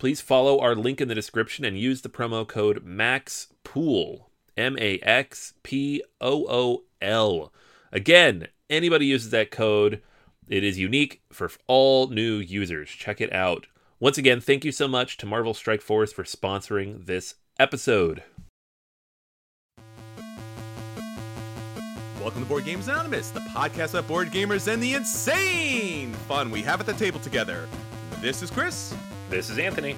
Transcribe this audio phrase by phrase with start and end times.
[0.00, 4.30] please follow our link in the description and use the promo code MAXPOOL.
[4.56, 7.52] M A X P O O L.
[7.92, 10.02] Again, anybody uses that code,
[10.48, 12.88] it is unique for all new users.
[12.88, 13.66] Check it out.
[14.00, 18.22] Once again, thank you so much to Marvel Strike Force for sponsoring this episode.
[22.20, 26.62] Welcome to Board Games Anonymous, the podcast about board gamers and the insane fun we
[26.62, 27.68] have at the table together.
[28.20, 28.94] This is Chris,
[29.30, 29.96] This is Anthony.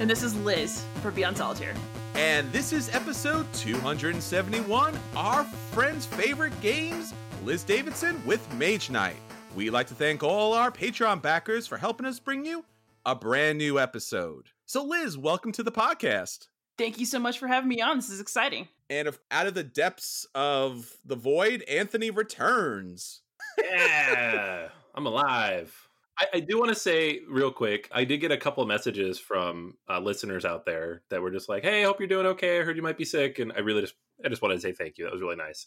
[0.00, 1.74] And this is Liz for Beyond Solitaire.
[2.14, 7.12] and this is episode 271, our friend's favorite games,
[7.44, 9.16] Liz Davidson with Mage Knight.
[9.54, 12.64] We'd like to thank all our Patreon backers for helping us bring you
[13.04, 14.48] a brand new episode.
[14.64, 16.48] So, Liz, welcome to the podcast.
[16.78, 17.96] Thank you so much for having me on.
[17.96, 18.68] This is exciting.
[18.90, 23.20] And if out of the depths of the void, Anthony returns.
[23.62, 25.85] yeah, I'm alive.
[26.18, 29.18] I, I do want to say real quick, I did get a couple of messages
[29.18, 32.60] from uh, listeners out there that were just like, "Hey, I hope you're doing okay.
[32.60, 34.72] I heard you might be sick," and I really just, I just wanted to say
[34.72, 35.04] thank you.
[35.04, 35.66] That was really nice.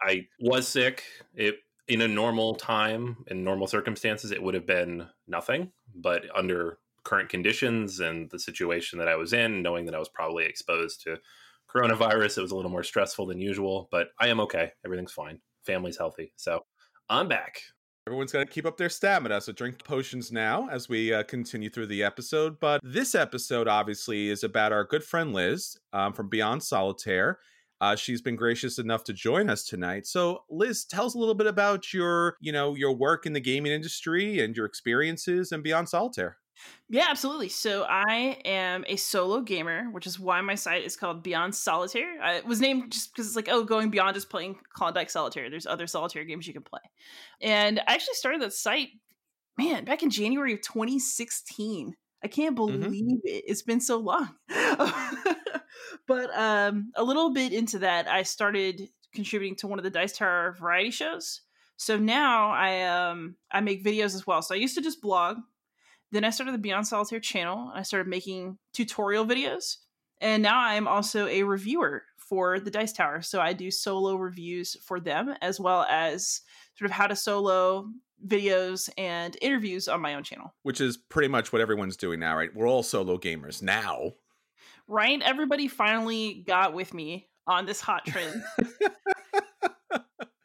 [0.00, 1.04] I was sick.
[1.34, 1.56] It
[1.88, 5.72] in a normal time, in normal circumstances, it would have been nothing.
[5.94, 10.08] But under current conditions and the situation that I was in, knowing that I was
[10.08, 11.18] probably exposed to
[11.68, 13.88] coronavirus, it was a little more stressful than usual.
[13.90, 14.72] But I am okay.
[14.84, 15.40] Everything's fine.
[15.66, 16.64] Family's healthy, so
[17.08, 17.60] I'm back.
[18.08, 21.70] Everyone's got to keep up their stamina, so drink potions now as we uh, continue
[21.70, 22.58] through the episode.
[22.58, 27.38] But this episode, obviously, is about our good friend Liz um, from Beyond Solitaire.
[27.80, 30.08] Uh, she's been gracious enough to join us tonight.
[30.08, 33.40] So, Liz, tell us a little bit about your, you know, your work in the
[33.40, 36.38] gaming industry and your experiences in Beyond Solitaire.
[36.88, 37.48] Yeah, absolutely.
[37.48, 42.20] So I am a solo gamer, which is why my site is called Beyond Solitaire.
[42.22, 45.48] I, it was named just because it's like, oh, going beyond just playing Klondike Solitaire.
[45.48, 46.80] There's other solitaire games you can play.
[47.40, 48.88] And I actually started that site,
[49.58, 51.94] man, back in January of 2016.
[52.24, 53.44] I can't believe it.
[53.46, 54.28] It's been so long.
[56.06, 60.16] but um, a little bit into that, I started contributing to one of the Dice
[60.16, 61.40] Tower variety shows.
[61.76, 64.40] So now I um I make videos as well.
[64.42, 65.38] So I used to just blog.
[66.12, 69.78] Then I started the Beyond Solitaire channel and I started making tutorial videos.
[70.20, 73.22] And now I am also a reviewer for the Dice Tower.
[73.22, 76.42] So I do solo reviews for them as well as
[76.78, 77.88] sort of how to solo
[78.26, 80.54] videos and interviews on my own channel.
[80.62, 82.54] Which is pretty much what everyone's doing now, right?
[82.54, 84.12] We're all solo gamers now.
[84.86, 85.20] Right?
[85.22, 88.42] Everybody finally got with me on this hot trend.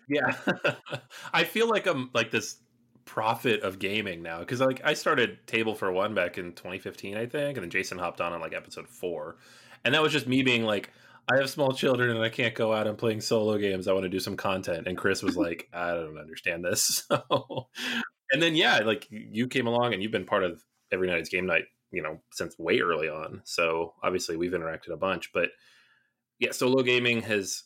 [0.08, 0.36] Yeah,
[1.34, 2.58] I feel like I'm like this
[3.07, 7.25] prophet of gaming now because like I started Table for One back in 2015, I
[7.25, 9.38] think, and then Jason hopped on on like episode four,
[9.84, 10.91] and that was just me being like,
[11.31, 13.88] I have small children and I can't go out and playing solo games.
[13.88, 17.07] I want to do some content, and Chris was like, I don't understand this.
[17.29, 17.69] So,
[18.31, 21.45] and then yeah, like you came along and you've been part of every night's game
[21.45, 23.41] night, you know, since way early on.
[23.45, 25.50] So obviously we've interacted a bunch, but
[26.38, 27.63] yeah, solo gaming has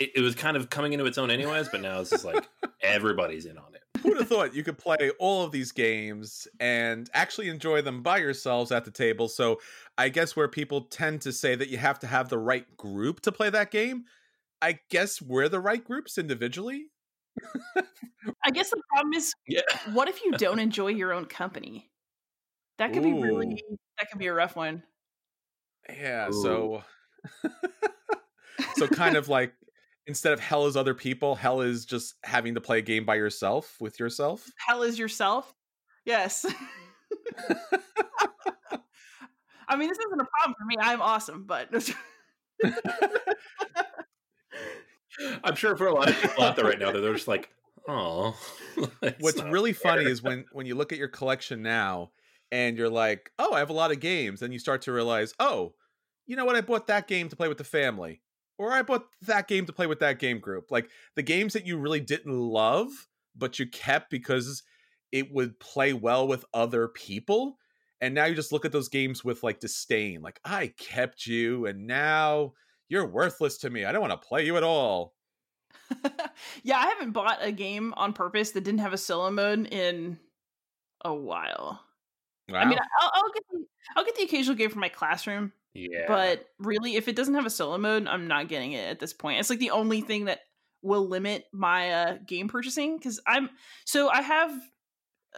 [0.00, 2.48] it, it was kind of coming into its own anyways, but now it's just like
[2.82, 3.79] everybody's in on it.
[3.98, 8.02] Who would have thought you could play all of these games and actually enjoy them
[8.02, 9.28] by yourselves at the table?
[9.28, 9.60] So,
[9.98, 13.20] I guess where people tend to say that you have to have the right group
[13.22, 14.04] to play that game,
[14.62, 16.88] I guess we're the right groups individually.
[18.44, 19.62] I guess the problem is Yeah.
[19.84, 21.90] what if you don't enjoy your own company?
[22.78, 23.62] That could be really
[23.98, 24.84] that could be a rough one.
[25.88, 26.32] Yeah, Ooh.
[26.32, 26.82] so
[28.72, 29.54] so kind of like
[30.06, 33.16] instead of hell is other people, hell is just having to play a game by
[33.16, 34.48] yourself with yourself.
[34.66, 35.54] Hell is yourself.
[36.04, 36.46] Yes.
[39.68, 40.76] I mean, this isn't a problem for me.
[40.80, 41.68] I'm awesome, but
[45.44, 47.50] I'm sure for a lot of people out there right now, they're just like,
[47.88, 48.36] oh.
[49.20, 52.10] What's really funny is when when you look at your collection now
[52.50, 55.34] and you're like, "Oh, I have a lot of games." Then you start to realize,
[55.38, 55.74] "Oh,
[56.26, 58.22] you know what, I bought that game to play with the family,
[58.60, 60.70] or I bought that game to play with that game group.
[60.70, 62.90] Like the games that you really didn't love,
[63.34, 64.62] but you kept because
[65.12, 67.56] it would play well with other people.
[68.02, 71.64] And now you just look at those games with like disdain, like I kept you,
[71.64, 72.52] and now
[72.90, 73.86] you're worthless to me.
[73.86, 75.14] I don't want to play you at all.
[76.62, 80.18] yeah, I haven't bought a game on purpose that didn't have a solo mode in
[81.02, 81.80] a while.
[82.50, 82.58] Wow.
[82.58, 83.64] I mean, I'll, I'll, get the,
[83.96, 85.52] I'll get the occasional game for my classroom.
[85.74, 86.04] Yeah.
[86.08, 89.12] But really, if it doesn't have a solo mode, I'm not getting it at this
[89.12, 89.40] point.
[89.40, 90.40] It's like the only thing that
[90.82, 93.50] will limit my uh, game purchasing because I'm
[93.84, 94.50] so I have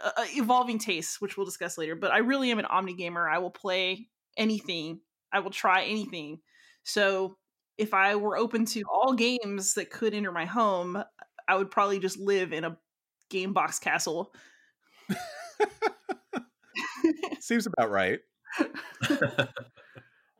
[0.03, 1.95] uh, uh, evolving tastes, which we'll discuss later.
[1.95, 3.29] But I really am an omni gamer.
[3.29, 4.07] I will play
[4.37, 5.01] anything.
[5.31, 6.39] I will try anything.
[6.83, 7.37] So
[7.77, 11.03] if I were open to all games that could enter my home,
[11.47, 12.77] I would probably just live in a
[13.29, 14.33] game box castle.
[17.39, 18.19] Seems about right.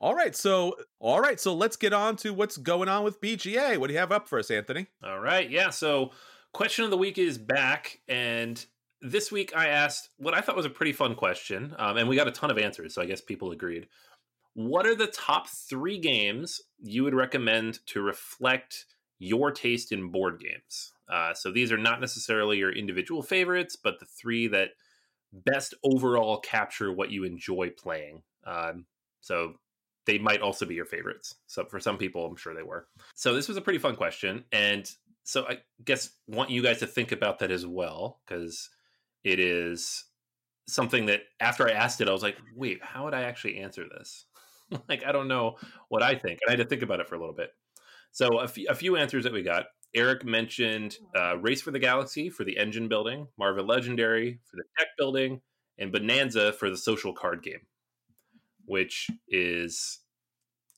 [0.03, 3.77] all right, so all right, so let's get on to what's going on with BGA.
[3.77, 4.87] What do you have up for us, Anthony?
[5.01, 5.69] All right, yeah.
[5.69, 6.11] So
[6.51, 8.63] question of the week is back, and
[9.01, 12.17] this week I asked what I thought was a pretty fun question, um, and we
[12.17, 12.93] got a ton of answers.
[12.93, 13.87] So I guess people agreed
[14.55, 18.85] what are the top three games you would recommend to reflect
[19.19, 20.91] your taste in board games?
[21.09, 24.71] Uh, so these are not necessarily your individual favorites, but the three that
[25.31, 28.21] best overall capture what you enjoy playing.
[28.45, 28.85] Um,
[29.21, 29.53] so
[30.05, 31.35] they might also be your favorites.
[31.47, 32.87] So for some people, I'm sure they were.
[33.15, 34.89] So this was a pretty fun question, and
[35.23, 38.69] so I guess want you guys to think about that as well because
[39.23, 40.05] it is
[40.67, 43.85] something that after I asked it, I was like, wait, how would I actually answer
[43.87, 44.25] this?
[44.89, 45.57] like I don't know
[45.89, 47.51] what I think, and I had to think about it for a little bit.
[48.11, 49.65] So a, f- a few answers that we got.
[49.95, 54.63] Eric mentioned uh, Race for the Galaxy for the engine building, Marvel Legendary for the
[54.77, 55.41] deck building,
[55.77, 57.61] and Bonanza for the social card game,
[58.65, 59.99] which is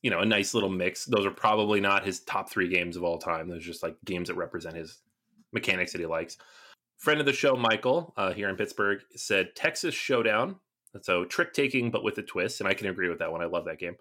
[0.01, 1.05] you know a nice little mix.
[1.05, 3.47] Those are probably not his top three games of all time.
[3.47, 4.99] Those are just like games that represent his
[5.53, 6.37] mechanics that he likes.
[6.97, 10.55] Friend of the show, Michael, uh, here in Pittsburgh, said Texas Showdown
[11.01, 13.41] so trick taking, but with a twist, and I can agree with that one.
[13.41, 13.95] I love that game.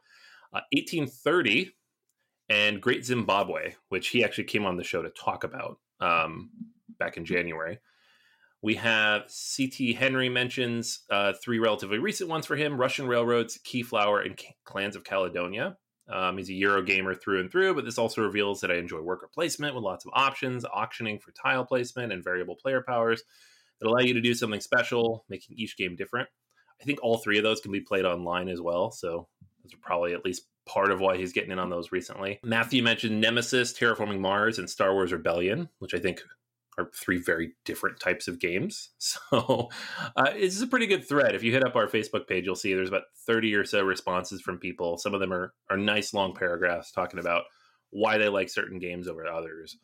[0.52, 1.72] Uh, 1830
[2.48, 6.50] and Great Zimbabwe, which he actually came on the show to talk about um,
[6.98, 7.78] back in January.
[8.64, 9.24] We have
[9.56, 14.96] CT Henry mentions uh, three relatively recent ones for him Russian Railroads, Keyflower, and Clans
[14.96, 15.76] of Caledonia.
[16.10, 19.02] Um, he's a Euro gamer through and through, but this also reveals that I enjoy
[19.02, 23.22] worker placement with lots of options, auctioning for tile placement, and variable player powers
[23.80, 26.30] that allow you to do something special, making each game different.
[26.80, 28.90] I think all three of those can be played online as well.
[28.90, 29.28] So
[29.62, 32.40] those are probably at least part of why he's getting in on those recently.
[32.42, 36.22] Matthew mentioned Nemesis, Terraforming Mars, and Star Wars Rebellion, which I think
[36.78, 38.90] are three very different types of games.
[38.98, 39.68] So
[40.16, 41.34] uh, it's a pretty good thread.
[41.34, 44.40] If you hit up our Facebook page, you'll see there's about 30 or so responses
[44.40, 44.98] from people.
[44.98, 47.44] Some of them are, are nice long paragraphs talking about
[47.90, 49.76] why they like certain games over others.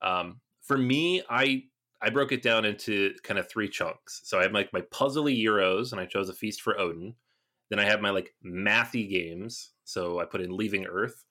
[0.00, 1.64] Um, for me, I
[2.00, 4.22] I broke it down into kind of three chunks.
[4.24, 7.14] So I have like my puzzly Euros, and I chose a Feast for Odin.
[7.70, 9.70] Then I have my like mathy games.
[9.84, 11.24] So I put in Leaving Earth,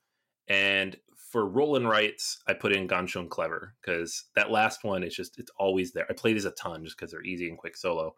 [0.47, 0.95] and
[1.31, 5.15] for roll and rights, I put in Ganz Schön Clever because that last one is
[5.15, 6.05] just it's always there.
[6.09, 8.15] I play these a ton just because they're easy and quick solo.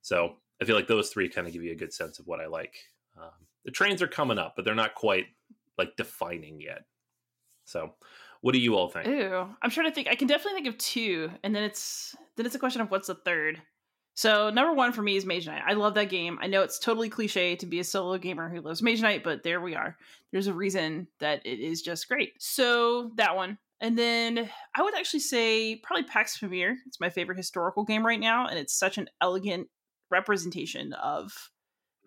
[0.00, 2.40] So I feel like those three kind of give you a good sense of what
[2.40, 2.74] I like.
[3.20, 3.30] Um,
[3.64, 5.26] the trains are coming up, but they're not quite
[5.76, 6.84] like defining yet.
[7.64, 7.94] So
[8.42, 9.08] what do you all think?
[9.08, 10.08] Ooh, I'm trying to think.
[10.08, 13.08] I can definitely think of two, and then it's then it's a question of what's
[13.08, 13.60] the third.
[14.14, 15.62] So number one for me is Mage Knight.
[15.66, 16.38] I love that game.
[16.40, 19.42] I know it's totally cliche to be a solo gamer who loves Mage Knight, but
[19.42, 19.96] there we are.
[20.32, 22.32] There's a reason that it is just great.
[22.38, 23.58] So that one.
[23.80, 26.76] And then I would actually say probably Pax Pamir.
[26.86, 29.68] It's my favorite historical game right now, and it's such an elegant
[30.10, 31.32] representation of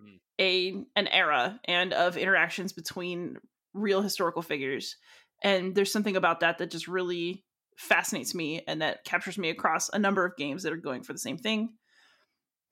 [0.02, 0.20] mm.
[0.40, 3.38] a an era and of interactions between
[3.74, 4.96] real historical figures
[5.44, 7.44] and there's something about that that just really
[7.78, 11.14] fascinates me and that captures me across a number of games that are going for
[11.14, 11.74] the same thing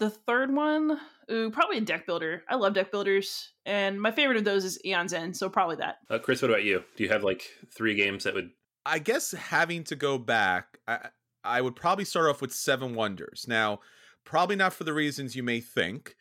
[0.03, 0.99] the third one?
[1.31, 2.43] Ooh, probably a deck builder.
[2.49, 5.97] I love deck builders and my favorite of those is Aeon's End so probably that.
[6.09, 6.83] Uh, chris what about you?
[6.95, 8.51] Do you have like three games that would
[8.85, 11.07] i guess having to go back i
[11.45, 13.45] i would probably start off with seven wonders.
[13.47, 13.79] Now
[14.25, 16.15] probably not for the reasons you may think.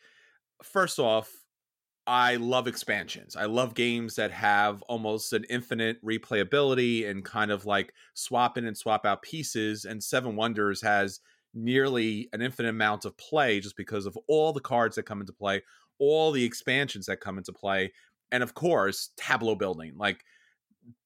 [0.61, 1.29] First off
[2.05, 3.37] I love expansions.
[3.37, 8.65] I love games that have almost an infinite replayability and kind of like swap in
[8.65, 9.85] and swap out pieces.
[9.85, 11.21] And Seven Wonders has
[11.53, 15.33] nearly an infinite amount of play just because of all the cards that come into
[15.33, 15.61] play,
[15.99, 17.91] all the expansions that come into play,
[18.31, 19.93] and of course, tableau building.
[19.95, 20.23] Like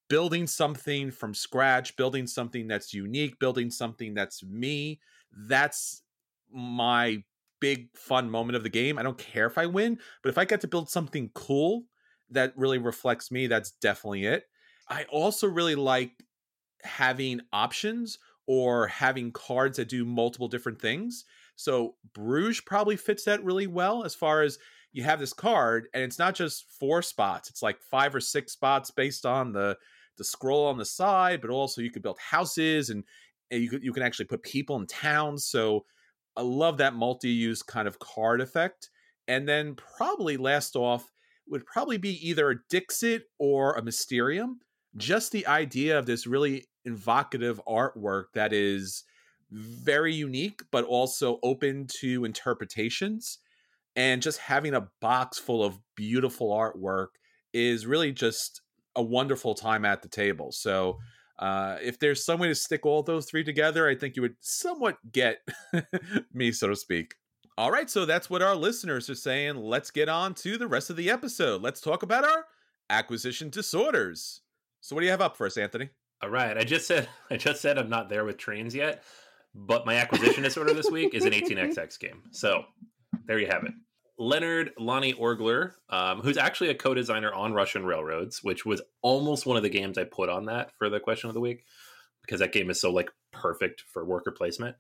[0.10, 5.00] building something from scratch, building something that's unique, building something that's me.
[5.32, 6.04] That's
[6.50, 7.24] my
[7.60, 8.98] big fun moment of the game.
[8.98, 11.84] I don't care if I win, but if I get to build something cool
[12.30, 14.46] that really reflects me, that's definitely it.
[14.88, 16.24] I also really like
[16.84, 21.26] having options or having cards that do multiple different things.
[21.56, 24.58] So Bruges probably fits that really well as far as
[24.94, 28.54] you have this card and it's not just four spots, it's like five or six
[28.54, 29.78] spots based on the
[30.18, 33.04] the scroll on the side, but also you could build houses and,
[33.52, 35.46] and you could, you can actually put people in towns.
[35.46, 35.86] So
[36.36, 38.90] I love that multi-use kind of card effect.
[39.28, 41.12] And then probably last off
[41.48, 44.60] would probably be either a Dixit or a Mysterium.
[44.98, 49.04] Just the idea of this really evocative artwork that is
[49.52, 53.40] very unique, but also open to interpretations.
[53.96, 57.08] And just having a box full of beautiful artwork
[57.54, 58.62] is really just
[58.96, 60.52] a wonderful time at the table.
[60.52, 60.98] So,
[61.40, 64.36] uh, if there's some way to stick all those three together, I think you would
[64.40, 65.38] somewhat get
[66.34, 67.16] me, so to speak.
[67.60, 69.56] All right, so that's what our listeners are saying.
[69.56, 71.62] Let's get on to the rest of the episode.
[71.62, 72.46] Let's talk about our
[72.90, 74.42] acquisition disorders.
[74.88, 75.90] So, what do you have up for us, Anthony?
[76.24, 79.04] All right, I just said I just said I'm not there with trains yet,
[79.54, 82.24] but my acquisition disorder this week is an 18xx game.
[82.32, 82.64] So
[83.26, 83.74] there you have it.
[84.18, 89.58] Leonhard Lonny Orgler, um, who's actually a co-designer on Russian Railroads, which was almost one
[89.58, 91.66] of the games I put on that for the question of the week
[92.22, 94.78] because that game is so like perfect for worker placement.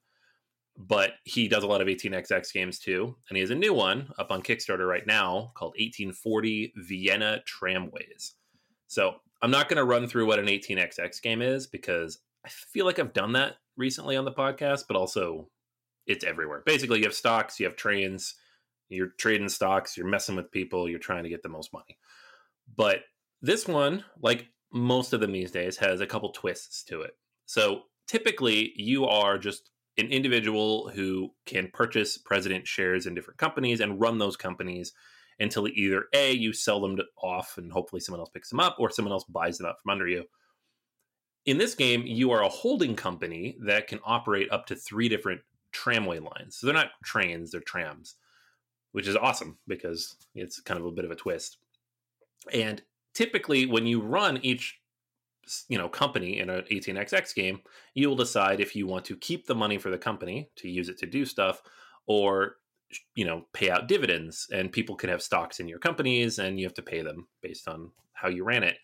[0.78, 4.14] But he does a lot of 18xx games too, and he has a new one
[4.18, 8.36] up on Kickstarter right now called 1840 Vienna Tramways.
[8.88, 12.86] So I'm not going to run through what an 18xx game is because I feel
[12.86, 15.50] like I've done that recently on the podcast, but also
[16.06, 16.64] it's everywhere.
[16.66, 18.36] Basically, you have stocks, you have trains,
[18.90, 21.98] you're trading stocks, you're messing with people, you're trying to get the most money.
[22.76, 23.02] But
[23.42, 27.12] this one, like most of them these days, has a couple twists to it.
[27.46, 33.80] So typically, you are just an individual who can purchase president shares in different companies
[33.80, 34.94] and run those companies
[35.40, 38.90] until either A, you sell them off and hopefully someone else picks them up, or
[38.90, 40.26] someone else buys them up from under you.
[41.46, 45.42] In this game, you are a holding company that can operate up to three different
[45.72, 46.58] tramway lines.
[46.58, 48.16] So they're not trains, they're trams
[48.98, 51.58] which is awesome because it's kind of a bit of a twist.
[52.52, 52.82] And
[53.14, 54.80] typically, when you run each
[55.70, 57.60] you know company in an 18xx game,
[57.94, 60.90] you will decide if you want to keep the money for the company to use
[60.90, 61.62] it to do stuff,
[62.08, 62.56] or
[63.16, 64.48] you know pay out dividends.
[64.52, 67.68] And people can have stocks in your companies, and you have to pay them based
[67.68, 68.78] on how you ran it.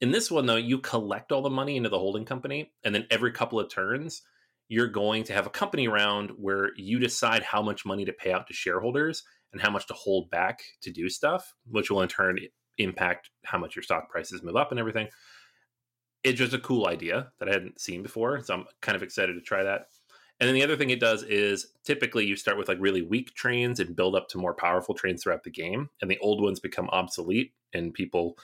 [0.00, 3.06] In this one, though, you collect all the money into the holding company, and then
[3.10, 4.22] every couple of turns,
[4.68, 8.32] you're going to have a company round where you decide how much money to pay
[8.32, 12.08] out to shareholders and how much to hold back to do stuff, which will in
[12.08, 12.38] turn
[12.78, 15.08] impact how much your stock prices move up and everything.
[16.24, 18.42] It's just a cool idea that I hadn't seen before.
[18.42, 19.86] So I'm kind of excited to try that.
[20.44, 23.32] And then the other thing it does is typically you start with like really weak
[23.32, 25.88] trains and build up to more powerful trains throughout the game.
[26.02, 28.36] And the old ones become obsolete and people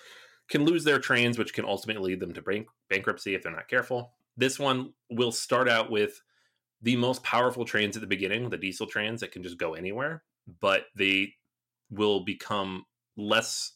[0.49, 3.69] can lose their trains, which can ultimately lead them to bank- bankruptcy if they're not
[3.69, 4.13] careful.
[4.37, 6.23] This one will start out with
[6.81, 10.23] the most powerful trains at the beginning, the diesel trains that can just go anywhere
[10.61, 11.35] but they
[11.91, 12.85] will become
[13.17, 13.73] less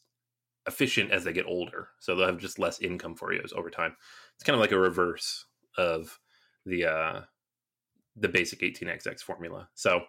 [0.66, 1.88] efficient as they get older.
[2.00, 3.96] So they'll have just less income for you over time.
[4.34, 6.18] It's kind of like a reverse of
[6.64, 7.20] the uh
[8.16, 9.68] the basic 18xx formula.
[9.74, 10.02] So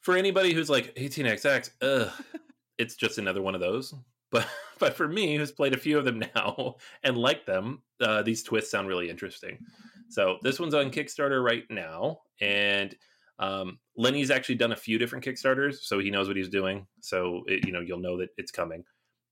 [0.00, 2.10] for anybody who's like 18xx, ugh,
[2.78, 3.94] it's just another one of those.
[4.30, 4.48] But
[4.78, 8.42] but for me, who's played a few of them now and like them, uh, these
[8.42, 9.58] twists sound really interesting.
[10.08, 12.96] So this one's on Kickstarter right now, and
[13.38, 16.86] um, Lenny's actually done a few different Kickstarters, so he knows what he's doing.
[17.00, 18.84] So it, you know you'll know that it's coming,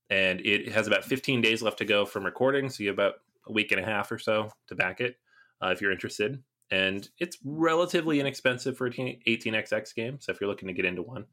[0.09, 2.69] and it has about 15 days left to go from recording.
[2.69, 3.15] So you have about
[3.47, 5.15] a week and a half or so to back it
[5.61, 6.41] uh, if you're interested.
[6.71, 10.17] And it's relatively inexpensive for an 18xx game.
[10.19, 11.25] So if you're looking to get into one,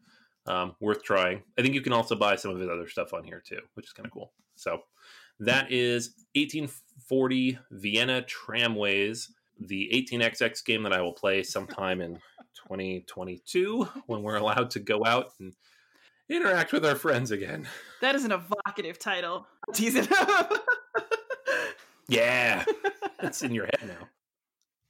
[0.47, 1.43] um, worth trying.
[1.59, 3.87] I think you can also buy some of his other stuff on here too, which
[3.87, 4.33] is kind of cool.
[4.55, 4.81] So
[5.41, 12.15] that is 1840 Vienna Tramways, the 18xx game that I will play sometime in
[12.69, 15.53] 2022 when we're allowed to go out and
[16.29, 17.69] interact with our friends again.
[18.01, 19.47] That is an evocative title.
[19.73, 20.09] Tease it.
[22.09, 22.65] yeah,
[23.21, 24.09] it's in your head now.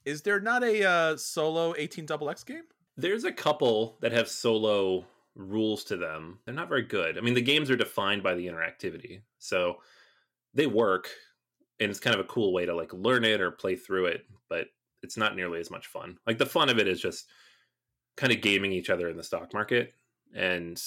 [0.07, 2.63] Is there not a uh, solo 18 double X game?
[2.95, 6.39] There's a couple that have solo rules to them.
[6.45, 7.17] They're not very good.
[7.17, 9.79] I mean, the games are defined by the interactivity, so
[10.53, 11.09] they work,
[11.81, 14.21] and it's kind of a cool way to like learn it or play through it.
[14.47, 14.67] But
[15.03, 16.17] it's not nearly as much fun.
[16.25, 17.27] Like the fun of it is just
[18.15, 19.93] kind of gaming each other in the stock market
[20.33, 20.81] and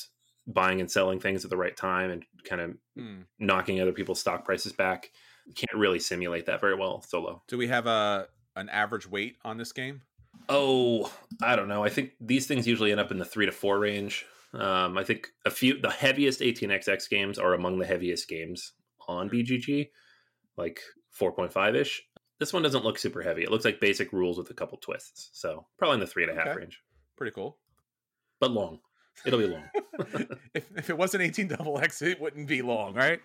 [0.47, 3.25] buying and selling things at the right time and kind of mm.
[3.39, 5.11] knocking other people's stock prices back.
[5.45, 7.43] You can't really simulate that very well solo.
[7.49, 10.03] Do we have a an average weight on this game?
[10.49, 11.85] Oh, I don't know.
[11.85, 14.25] I think these things usually end up in the three to four range.
[14.53, 18.73] Um, I think a few the heaviest 18xx games are among the heaviest games
[19.07, 19.91] on BGG,
[20.57, 20.81] like
[21.19, 22.03] 4.5 ish.
[22.41, 23.43] This one doesn't look super heavy.
[23.43, 25.31] It looks like basic rules with a couple twists.
[25.35, 26.59] So probably in the three and a half Okay.
[26.61, 26.81] range,
[27.17, 27.59] Pretty cool.
[28.41, 28.81] but long.
[29.27, 29.65] It'll be long.
[30.55, 33.21] if if it wasn't 18 double X, it wouldn't be long, right?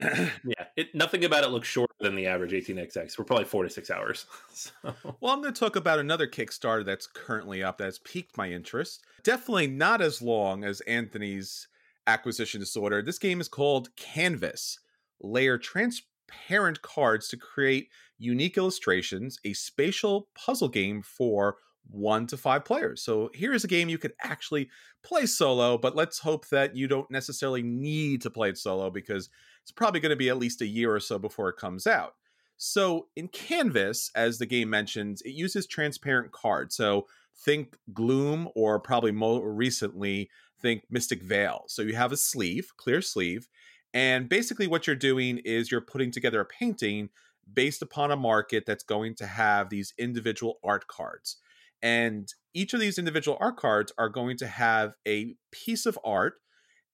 [0.44, 3.18] yeah, it, nothing about it looks shorter than the average 18xx.
[3.18, 4.26] We're probably four to six hours.
[4.52, 4.94] So.
[5.20, 9.04] Well, I'm going to talk about another Kickstarter that's currently up that's piqued my interest.
[9.22, 11.66] Definitely not as long as Anthony's
[12.06, 13.00] acquisition disorder.
[13.00, 14.78] This game is called Canvas.
[15.22, 17.88] Layer transparent cards to create
[18.18, 21.56] unique illustrations, a spatial puzzle game for
[21.88, 23.02] one to five players.
[23.02, 24.68] So here is a game you could actually
[25.02, 29.28] play solo, but let's hope that you don't necessarily need to play it solo because
[29.62, 32.14] it's probably going to be at least a year or so before it comes out.
[32.56, 36.76] So in Canvas, as the game mentions, it uses transparent cards.
[36.76, 40.28] So think Gloom, or probably more recently,
[40.60, 41.64] think Mystic Vale.
[41.68, 43.48] So you have a sleeve, clear sleeve,
[43.94, 47.08] and basically what you're doing is you're putting together a painting
[47.52, 51.38] based upon a market that's going to have these individual art cards.
[51.82, 56.34] And each of these individual art cards are going to have a piece of art.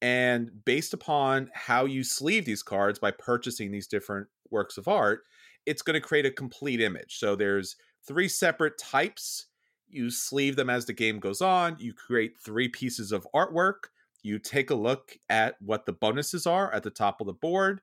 [0.03, 5.21] And based upon how you sleeve these cards by purchasing these different works of art,
[5.65, 7.19] it's going to create a complete image.
[7.19, 7.77] So there's
[8.07, 9.47] three separate types.
[9.89, 11.77] You sleeve them as the game goes on.
[11.79, 13.89] You create three pieces of artwork.
[14.23, 17.81] You take a look at what the bonuses are at the top of the board.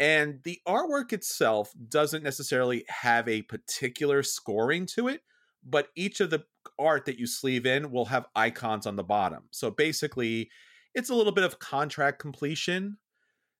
[0.00, 5.22] And the artwork itself doesn't necessarily have a particular scoring to it,
[5.64, 6.44] but each of the
[6.78, 9.44] art that you sleeve in will have icons on the bottom.
[9.50, 10.50] So basically,
[10.94, 12.98] it's a little bit of contract completion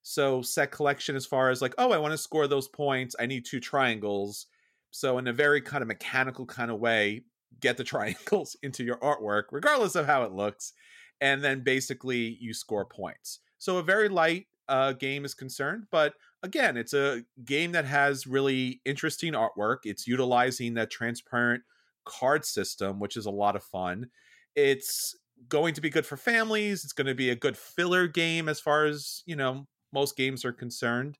[0.03, 3.15] so set collection as far as like, oh, I want to score those points.
[3.19, 4.47] I need two triangles.
[4.91, 7.23] So in a very kind of mechanical kind of way,
[7.61, 10.73] get the triangles into your artwork, regardless of how it looks,
[11.21, 13.39] and then basically you score points.
[13.57, 18.27] So a very light uh, game is concerned, but again, it's a game that has
[18.27, 19.79] really interesting artwork.
[19.85, 21.63] It's utilizing that transparent
[22.05, 24.07] card system, which is a lot of fun.
[24.55, 25.15] It's
[25.49, 26.83] going to be good for families.
[26.83, 30.43] It's going to be a good filler game as far as you know most games
[30.45, 31.17] are concerned.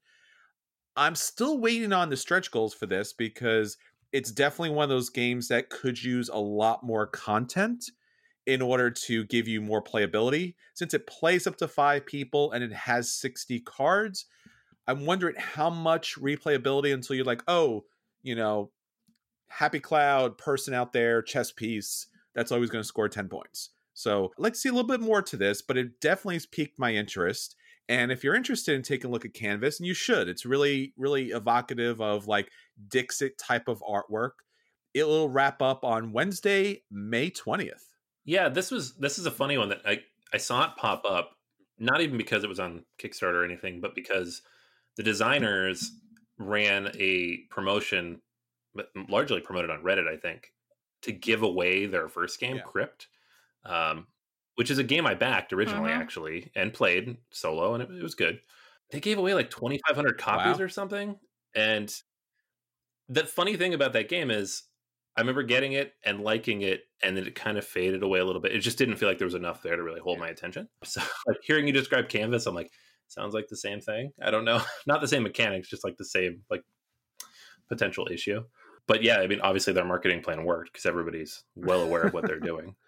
[0.96, 3.78] I'm still waiting on the stretch goals for this because
[4.12, 7.86] it's definitely one of those games that could use a lot more content
[8.46, 10.54] in order to give you more playability.
[10.76, 14.26] Since it plays up to five people and it has 60 cards,
[14.88, 17.86] I'm wondering how much replayability until you're like, oh,
[18.22, 18.72] you know,
[19.58, 23.70] Happy Cloud, person out there, chess piece, that's always going to score 10 points.
[23.94, 26.94] So to see a little bit more to this, but it definitely has piqued my
[26.94, 27.56] interest.
[27.88, 30.94] And if you're interested in taking a look at Canvas, and you should, it's really,
[30.98, 32.50] really evocative of like
[32.88, 34.32] Dixit type of artwork.
[34.94, 37.84] It will wrap up on Wednesday, May 20th.
[38.26, 40.00] Yeah, this was this is a funny one that I
[40.32, 41.32] I saw it pop up,
[41.78, 44.42] not even because it was on Kickstarter or anything, but because
[44.96, 45.92] the designers
[46.40, 48.22] ran a promotion,
[49.10, 50.54] largely promoted on Reddit, I think,
[51.04, 52.64] to give away their first game, Yeah.
[52.64, 53.08] Crypt,
[53.66, 54.08] um,
[54.56, 55.98] which is a game I backed originally, Mhm.
[55.98, 58.42] actually, and played solo, and it, it was good.
[58.92, 60.66] They gave away like 2,500 copies Wow.
[60.66, 61.20] or something.
[61.56, 61.94] And
[63.10, 64.64] the funny thing about that game is
[65.16, 68.26] I remember getting it and liking it, and then it kind of faded away a
[68.26, 68.52] little bit.
[68.56, 70.70] It just didn't feel like there was enough there to really hold my attention.
[70.86, 72.72] So, like hearing you describe Canvas, I'm like,
[73.08, 74.12] sounds like the same thing.
[74.22, 76.64] I don't know, not the same mechanics, just like the same like
[77.70, 78.44] potential issue.
[78.88, 82.28] But yeah, I mean, obviously their marketing plan worked because everybody's well aware of what
[82.28, 82.76] they're doing.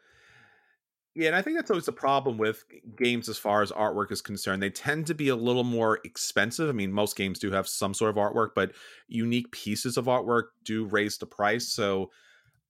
[1.17, 2.65] Yeah, and I think that's always the problem with
[2.97, 4.61] games as far as artwork is concerned.
[4.61, 6.67] They tend to be a little more expensive.
[6.67, 8.73] I mean, most games do have some sort of artwork, but
[9.07, 11.69] unique pieces of artwork do raise the price.
[11.69, 12.11] So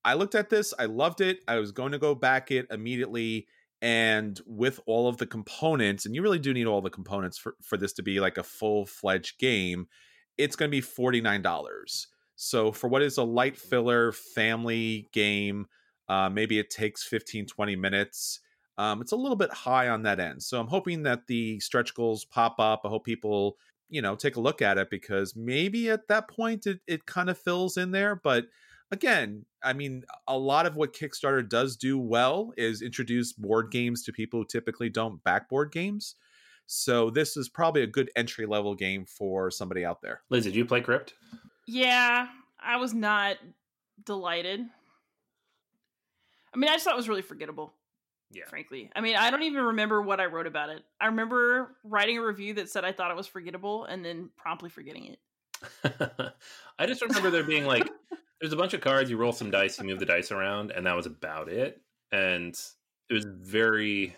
[0.03, 1.39] I looked at this, I loved it.
[1.47, 3.47] I was going to go back it immediately.
[3.81, 7.55] And with all of the components, and you really do need all the components for,
[7.63, 9.87] for this to be like a full fledged game,
[10.37, 12.05] it's going to be $49.
[12.35, 15.67] So for what is a light filler family game,
[16.07, 18.39] uh, maybe it takes 15, 20 minutes.
[18.77, 20.43] Um, it's a little bit high on that end.
[20.43, 22.81] So I'm hoping that the stretch goals pop up.
[22.83, 23.57] I hope people,
[23.89, 27.29] you know, take a look at it because maybe at that point it, it kind
[27.29, 28.15] of fills in there.
[28.15, 28.45] But
[28.91, 34.03] again, I mean, a lot of what Kickstarter does do well is introduce board games
[34.03, 36.15] to people who typically don't back board games.
[36.67, 40.21] So this is probably a good entry level game for somebody out there.
[40.29, 41.13] Liz, did you play Crypt?
[41.65, 42.27] Yeah,
[42.59, 43.37] I was not
[44.03, 44.61] delighted.
[46.53, 47.73] I mean, I just thought it was really forgettable,
[48.31, 48.45] Yeah.
[48.45, 48.91] frankly.
[48.95, 50.83] I mean, I don't even remember what I wrote about it.
[51.01, 54.69] I remember writing a review that said I thought it was forgettable and then promptly
[54.69, 55.19] forgetting it.
[56.79, 57.89] I just remember there being like,
[58.39, 59.09] there's a bunch of cards.
[59.09, 61.81] You roll some dice, you move the dice around, and that was about it.
[62.11, 62.55] And
[63.09, 64.15] it was very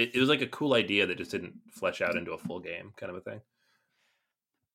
[0.00, 2.18] it, it was like a cool idea that just didn't flesh out mm-hmm.
[2.18, 3.40] into a full game, kind of a thing.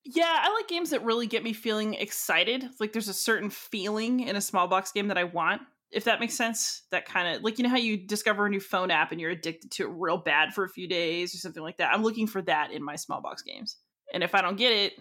[0.06, 2.70] Yeah, I like games that really get me feeling excited.
[2.80, 6.20] Like there's a certain feeling in a small box game that I want, if that
[6.20, 6.84] makes sense.
[6.92, 9.32] That kind of like you know how you discover a new phone app and you're
[9.32, 11.92] addicted to it real bad for a few days or something like that.
[11.92, 13.78] I'm looking for that in my small box games.
[14.14, 14.94] And if I don't get it,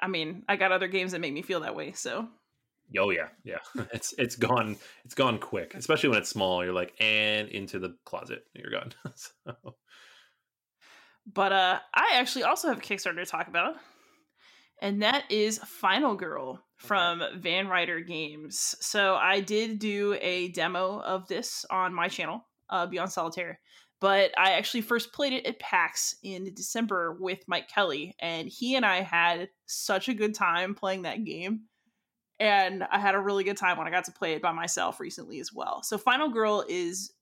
[0.00, 1.92] I mean, I got other games that make me feel that way.
[1.92, 2.28] So
[2.98, 3.58] Oh yeah, yeah.
[3.92, 6.64] It's it's gone it's gone quick, especially when it's small.
[6.64, 8.92] You're like, and into the closet, you're gone.
[9.16, 9.74] so.
[11.32, 13.76] But uh, I actually also have a Kickstarter to talk about
[14.82, 17.36] and that is Final Girl from okay.
[17.38, 18.74] Van Ryder Games.
[18.80, 23.60] So I did do a demo of this on my channel, uh, Beyond Solitaire,
[24.00, 28.76] but I actually first played it at PAX in December with Mike Kelly, and he
[28.76, 31.62] and I had such a good time playing that game.
[32.40, 34.98] And I had a really good time when I got to play it by myself
[34.98, 35.82] recently as well.
[35.84, 37.12] So Final Girl is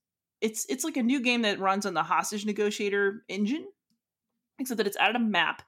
[0.41, 3.65] it's it's like a new game that runs on the hostage negotiator engine,
[4.59, 5.61] except that it's added a map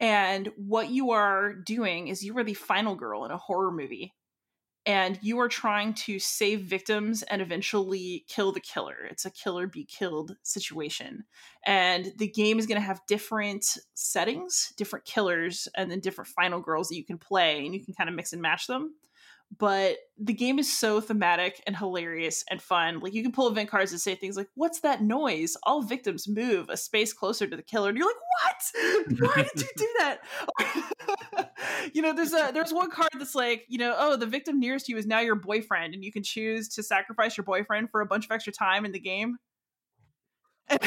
[0.00, 4.14] and what you are doing is you are the final girl in a horror movie.
[4.86, 8.96] And you are trying to save victims and eventually kill the killer.
[9.10, 11.24] It's a killer be killed situation.
[11.66, 16.60] And the game is going to have different settings, different killers, and then different final
[16.60, 17.66] girls that you can play.
[17.66, 18.94] And you can kind of mix and match them
[19.58, 23.00] but the game is so thematic and hilarious and fun.
[23.00, 25.56] Like you can pull event cards and say things like, "What's that noise?
[25.64, 29.28] All victims move a space closer to the killer." And you're like, "What?
[29.36, 30.20] Why did you do that?"
[31.94, 34.86] you know, there's a there's one card that's like, you know, oh, the victim nearest
[34.86, 38.00] to you is now your boyfriend, and you can choose to sacrifice your boyfriend for
[38.00, 39.36] a bunch of extra time in the game.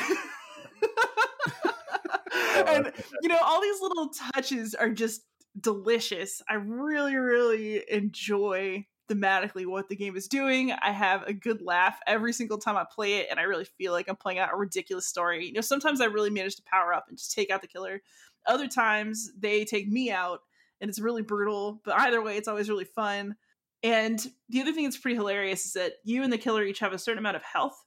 [2.56, 5.22] Oh, and you know, all these little touches are just
[5.60, 6.42] delicious.
[6.50, 10.72] I really, really enjoy thematically what the game is doing.
[10.72, 13.92] I have a good laugh every single time I play it, and I really feel
[13.92, 15.46] like I'm playing out a ridiculous story.
[15.46, 18.02] You know, sometimes I really manage to power up and just take out the killer.
[18.46, 20.40] Other times they take me out,
[20.82, 21.82] and it's really brutal.
[21.84, 23.36] But either way, it's always really fun.
[23.84, 26.94] And the other thing that's pretty hilarious is that you and the killer each have
[26.94, 27.84] a certain amount of health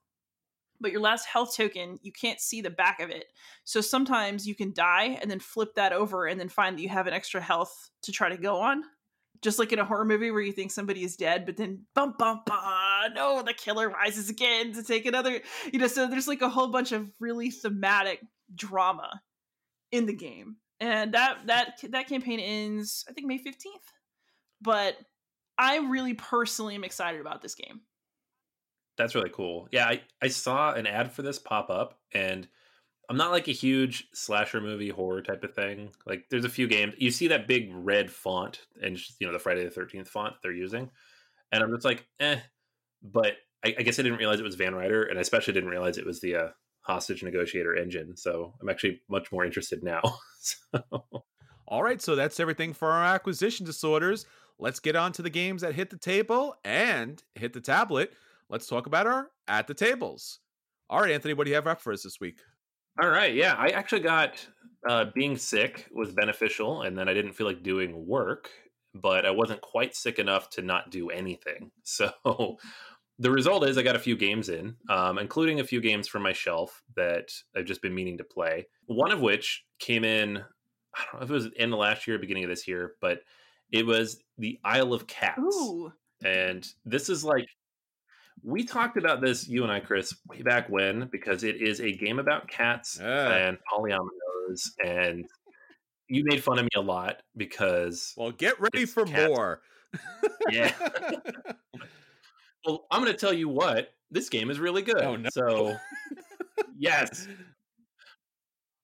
[0.81, 3.27] but your last health token you can't see the back of it.
[3.65, 6.89] So sometimes you can die and then flip that over and then find that you
[6.89, 8.83] have an extra health to try to go on.
[9.43, 12.17] Just like in a horror movie where you think somebody is dead but then bump
[12.19, 15.41] bump bum no the killer rises again to take another
[15.73, 18.21] you know so there's like a whole bunch of really thematic
[18.55, 19.21] drama
[19.93, 20.57] in the game.
[20.81, 23.65] And that that that campaign ends i think may 15th
[24.61, 24.97] but
[25.57, 27.81] i really personally am excited about this game
[28.97, 29.69] that's really cool.
[29.71, 32.49] Yeah, I, I saw an ad for this pop up and
[33.09, 35.91] I'm not like a huge slasher movie horror type of thing.
[36.07, 39.33] Like there's a few games you see that big red font and just, you know
[39.33, 40.91] the Friday the Thirteenth font they're using,
[41.53, 42.39] and I'm just like, eh.
[43.03, 45.69] But I, I, guess I didn't realize it was Van Ryder, and I especially didn't
[45.71, 46.49] realize it was the uh,
[46.81, 48.17] hostage negotiator engine.
[48.17, 50.01] So I'm actually much more interested now.
[50.41, 50.83] so.
[51.69, 54.27] All right, so that's everything for our acquisition disorders.
[54.59, 58.13] Let's get on to the games that hit the table and hit the tablet
[58.49, 60.41] let's talk about our at the tables.
[60.89, 62.41] All right, Anthony, what do you have up for us this week?
[63.01, 64.47] All right, yeah, I actually got
[64.89, 68.51] uh, being sick was beneficial, and then I didn't feel like doing work,
[68.95, 71.71] but I wasn't quite sick enough to not do anything.
[71.83, 72.59] So
[73.19, 76.23] the result is I got a few games in, um, including a few games from
[76.23, 78.67] my shelf that I've just been meaning to play.
[78.87, 80.39] One of which came in,
[80.95, 83.21] I don't know if it was in the last year, beginning of this year, but
[83.73, 85.41] it was the Isle of Cats.
[85.41, 85.93] Ooh.
[86.25, 87.49] And this is like
[88.43, 91.93] we talked about this, you and I, Chris, way back when, because it is a
[91.93, 95.25] game about cats and polyominoes, and
[96.09, 98.13] you made fun of me a lot because.
[98.17, 99.29] Well, get ready for cats.
[99.29, 99.63] more.
[100.51, 100.73] yeah.
[102.65, 103.93] well, I'm going to tell you what.
[104.11, 105.03] This game is really good.
[105.03, 105.29] Oh, no.
[105.33, 105.77] So,
[106.79, 107.27] yes.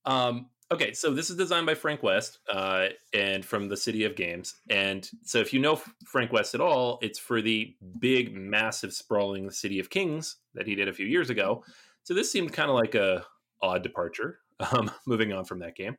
[0.05, 4.17] Um, Okay, so this is designed by Frank West uh, and from the City of
[4.17, 4.55] Games.
[4.71, 9.51] And so if you know Frank West at all, it's for the big, massive, sprawling
[9.51, 11.63] City of Kings that he did a few years ago.
[12.05, 13.23] So this seemed kind of like a
[13.61, 14.39] odd departure,
[14.73, 15.95] um, moving on from that game.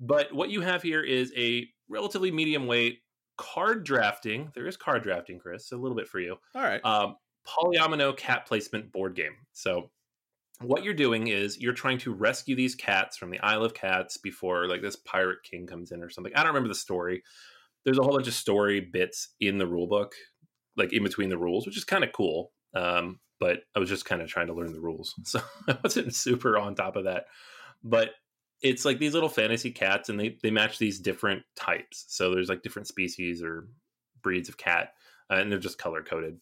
[0.00, 3.00] But what you have here is a relatively medium weight
[3.36, 4.50] card drafting.
[4.54, 6.36] There is card drafting, Chris, a little bit for you.
[6.54, 6.82] All right.
[6.82, 7.16] Um,
[7.46, 9.36] polyomino cat placement board game.
[9.52, 9.90] So
[10.60, 14.16] what you're doing is you're trying to rescue these cats from the Isle of Cats
[14.16, 16.32] before like this pirate king comes in or something.
[16.34, 17.22] I don't remember the story.
[17.84, 20.14] There's a whole bunch of story bits in the rule book,
[20.76, 22.52] like in between the rules, which is kind of cool.
[22.74, 26.14] Um, but I was just kind of trying to learn the rules, so I wasn't
[26.14, 27.26] super on top of that.
[27.84, 28.10] But
[28.60, 32.04] it's like these little fantasy cats, and they they match these different types.
[32.08, 33.68] So there's like different species or
[34.22, 34.94] breeds of cat,
[35.30, 36.38] uh, and they're just color coded.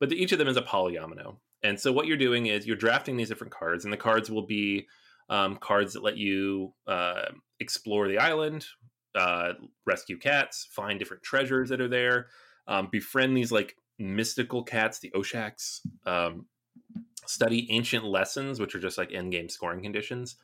[0.00, 2.76] But the, each of them is a polyomino, And so what you're doing is you're
[2.76, 4.86] drafting these different cards, and the cards will be
[5.28, 7.26] um, cards that let you uh,
[7.60, 8.66] explore the island,
[9.14, 9.54] uh,
[9.86, 12.28] rescue cats, find different treasures that are there,
[12.66, 16.46] um, befriend these like mystical cats, the Oshax, um,
[17.26, 20.36] study ancient lessons, which are just like end game scoring conditions,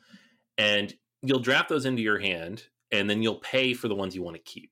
[0.57, 4.23] and you'll draft those into your hand, and then you'll pay for the ones you
[4.23, 4.71] want to keep.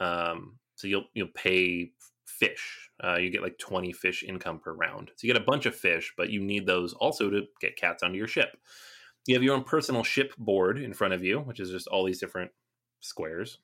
[0.00, 1.92] Um, so you'll you'll pay
[2.38, 2.90] fish.
[3.02, 5.10] Uh, you get like 20 fish income per round.
[5.16, 8.02] So you get a bunch of fish, but you need those also to get cats
[8.02, 8.56] onto your ship.
[9.26, 12.04] You have your own personal ship board in front of you, which is just all
[12.04, 12.50] these different
[13.00, 13.58] squares.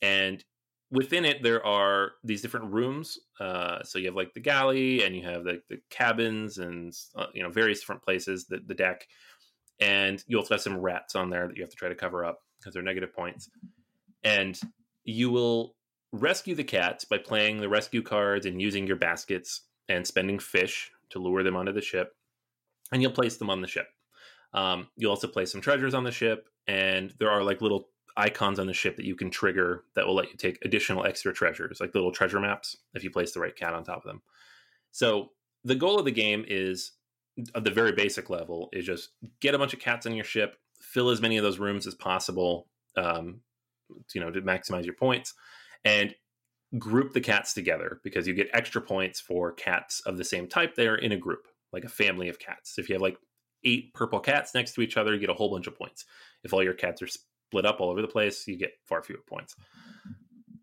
[0.00, 0.42] And
[0.90, 3.18] within it, there are these different rooms.
[3.40, 7.26] Uh, so you have like the galley and you have the, the cabins and, uh,
[7.34, 9.06] you know, various different places, the, the deck.
[9.80, 12.24] And you also have some rats on there that you have to try to cover
[12.24, 13.50] up because they're negative points.
[14.22, 14.58] And
[15.04, 15.74] you will
[16.12, 20.90] rescue the cats by playing the rescue cards and using your baskets and spending fish
[21.10, 22.14] to lure them onto the ship.
[22.92, 23.88] And you'll place them on the ship.
[24.54, 28.58] Um, you'll also place some treasures on the ship, and there are like little icons
[28.58, 31.78] on the ship that you can trigger that will let you take additional extra treasures,
[31.80, 34.20] like little treasure maps, if you place the right cat on top of them.
[34.90, 35.30] So
[35.64, 36.92] the goal of the game is,
[37.54, 40.56] at the very basic level, is just get a bunch of cats on your ship,
[40.82, 43.40] fill as many of those rooms as possible, um,
[44.14, 45.32] you know, to maximize your points,
[45.84, 46.14] and
[46.78, 50.74] group the cats together because you get extra points for cats of the same type.
[50.74, 52.78] They're in a group, like a family of cats.
[52.78, 53.18] If you have like
[53.64, 56.04] eight purple cats next to each other, you get a whole bunch of points.
[56.44, 59.20] If all your cats are split up all over the place, you get far fewer
[59.28, 59.54] points.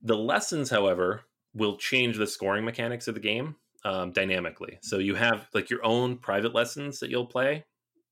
[0.02, 1.22] The lessons, however,
[1.54, 3.56] will change the scoring mechanics of the game
[3.86, 4.80] um, dynamically.
[4.82, 7.66] So you have like your own private lessons that you'll play,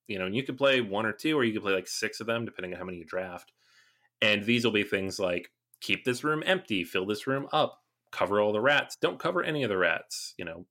[0.07, 2.19] you know, and you can play one or two, or you can play like six
[2.19, 3.51] of them, depending on how many you draft.
[4.21, 7.79] And these will be things like keep this room empty, fill this room up,
[8.11, 10.65] cover all the rats, don't cover any of the rats, you know,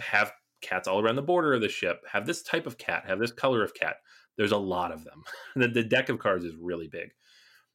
[0.00, 0.32] have
[0.62, 3.32] cats all around the border of the ship, have this type of cat, have this
[3.32, 3.96] color of cat.
[4.36, 5.22] There's a lot of them.
[5.56, 7.10] the, the deck of cards is really big.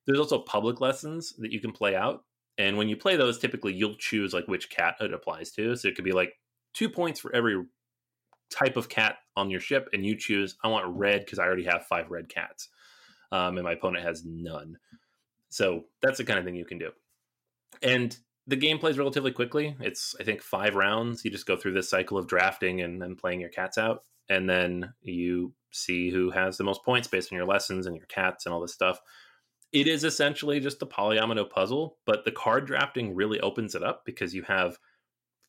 [0.05, 2.23] There's also public lessons that you can play out.
[2.57, 5.75] And when you play those, typically you'll choose like which cat it applies to.
[5.75, 6.33] So it could be like
[6.73, 7.63] two points for every
[8.51, 11.63] type of cat on your ship, and you choose, I want red because I already
[11.63, 12.67] have five red cats.
[13.31, 14.77] Um, and my opponent has none.
[15.51, 16.91] So that's the kind of thing you can do.
[17.83, 19.75] And the game plays relatively quickly.
[19.79, 21.23] It's, I think, five rounds.
[21.23, 24.03] You just go through this cycle of drafting and then playing your cats out.
[24.29, 28.05] And then you see who has the most points based on your lessons and your
[28.07, 28.99] cats and all this stuff.
[29.73, 34.03] It is essentially just a polyomino puzzle, but the card drafting really opens it up
[34.05, 34.77] because you have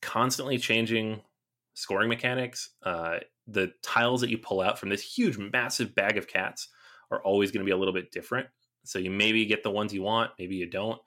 [0.01, 1.23] constantly changing
[1.75, 2.71] scoring mechanics.
[2.85, 6.69] Uh, the tiles that you pull out from this huge, massive bag of cats
[7.11, 8.49] are always going to be a little bit different.
[8.85, 11.01] So you maybe get the ones you want, maybe you don't.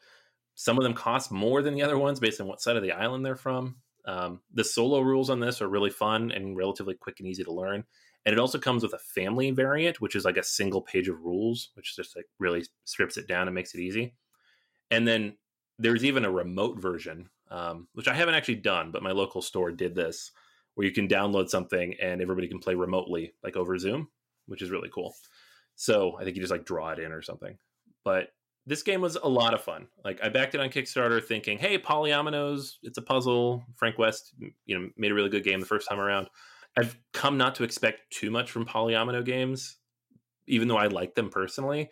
[0.56, 2.94] Some of them cost more than the other ones based on what side of the
[2.94, 3.76] island they're from.
[4.06, 7.52] Um, the solo rules on this are really fun and relatively quick and easy to
[7.52, 7.84] learn.
[8.26, 11.22] And it also comes with a family variant, which is like a single page of
[11.22, 14.16] rules, which just like really strips it down and makes it easy.
[14.90, 15.38] And then
[15.78, 19.72] there's even a remote version, um, which I haven't actually done, but my local store
[19.72, 20.32] did this,
[20.74, 24.10] where you can download something and everybody can play remotely, like over Zoom,
[24.48, 25.16] which is really cool.
[25.76, 27.58] So I think you just like draw it in or something.
[28.04, 28.30] But
[28.66, 29.88] this game was a lot of fun.
[30.04, 33.64] Like I backed it on Kickstarter thinking, hey, polyominoes, it's a puzzle.
[33.76, 34.34] Frank West,
[34.66, 36.28] you know, made a really good game the first time around.
[36.78, 39.78] I've come not to expect too much from polyomino games,
[40.48, 41.90] even though I like them personally,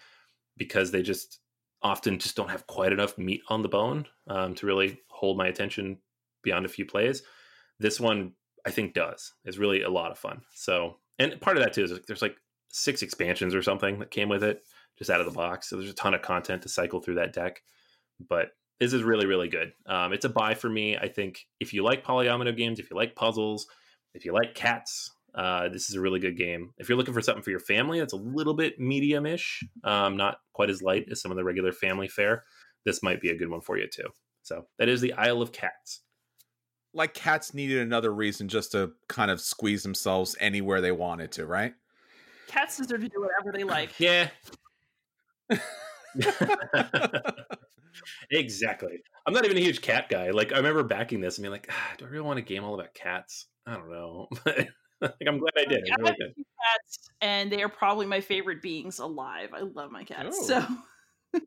[0.57, 1.39] because they just
[1.81, 5.47] often just don't have quite enough meat on the bone um, to really hold my
[5.47, 5.97] attention
[6.43, 7.23] beyond a few plays.
[7.79, 8.33] This one,
[8.65, 9.33] I think, does.
[9.45, 10.41] It's really a lot of fun.
[10.53, 12.35] So, and part of that too is there's like
[12.73, 14.63] six expansions or something that came with it
[14.97, 15.69] just out of the box.
[15.69, 17.61] So there's a ton of content to cycle through that deck.
[18.27, 18.47] But
[18.79, 19.73] this is really, really good.
[19.85, 20.97] Um, it's a buy for me.
[20.97, 23.67] I think if you like polyomino games, if you like puzzles,
[24.15, 26.71] if you like cats, uh, this is a really good game.
[26.77, 30.37] If you're looking for something for your family that's a little bit medium-ish, um, not
[30.53, 32.43] quite as light as some of the regular family fare,
[32.85, 34.09] this might be a good one for you too.
[34.41, 36.01] So that is the Isle of Cats.
[36.93, 41.45] Like cats needed another reason just to kind of squeeze themselves anywhere they wanted to,
[41.45, 41.73] right?
[42.47, 43.99] Cats deserve to do whatever they like.
[43.99, 44.29] Yeah,
[48.31, 49.01] exactly.
[49.25, 50.31] I'm not even a huge cat guy.
[50.31, 52.63] Like I remember backing this and being like, ah, do I really want a game
[52.63, 53.47] all about cats?
[53.65, 54.27] I don't know.
[54.45, 54.69] like
[55.27, 55.83] I'm glad I did.
[55.91, 56.35] I really did.
[56.35, 59.49] Cats, and they are probably my favorite beings alive.
[59.53, 60.37] I love my cats.
[60.41, 60.67] Oh.
[61.33, 61.41] So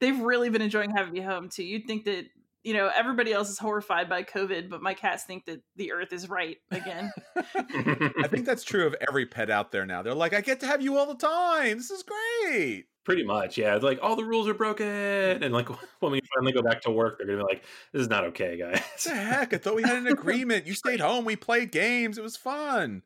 [0.00, 1.64] they've really been enjoying having me home too.
[1.64, 2.26] You'd think that
[2.62, 6.12] you know everybody else is horrified by covid but my cats think that the earth
[6.12, 10.34] is right again i think that's true of every pet out there now they're like
[10.34, 13.74] i get to have you all the time this is great Pretty much, yeah.
[13.74, 15.68] It's like all the rules are broken, and like
[16.00, 18.58] when we finally go back to work, they're gonna be like, "This is not okay,
[18.58, 19.54] guys." What the heck?
[19.54, 20.66] I thought we had an agreement.
[20.66, 21.24] You stayed home.
[21.24, 22.18] We played games.
[22.18, 23.02] It was fun.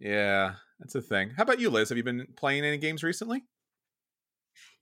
[0.00, 1.30] Yeah, that's a thing.
[1.36, 1.90] How about you, Liz?
[1.90, 3.44] Have you been playing any games recently?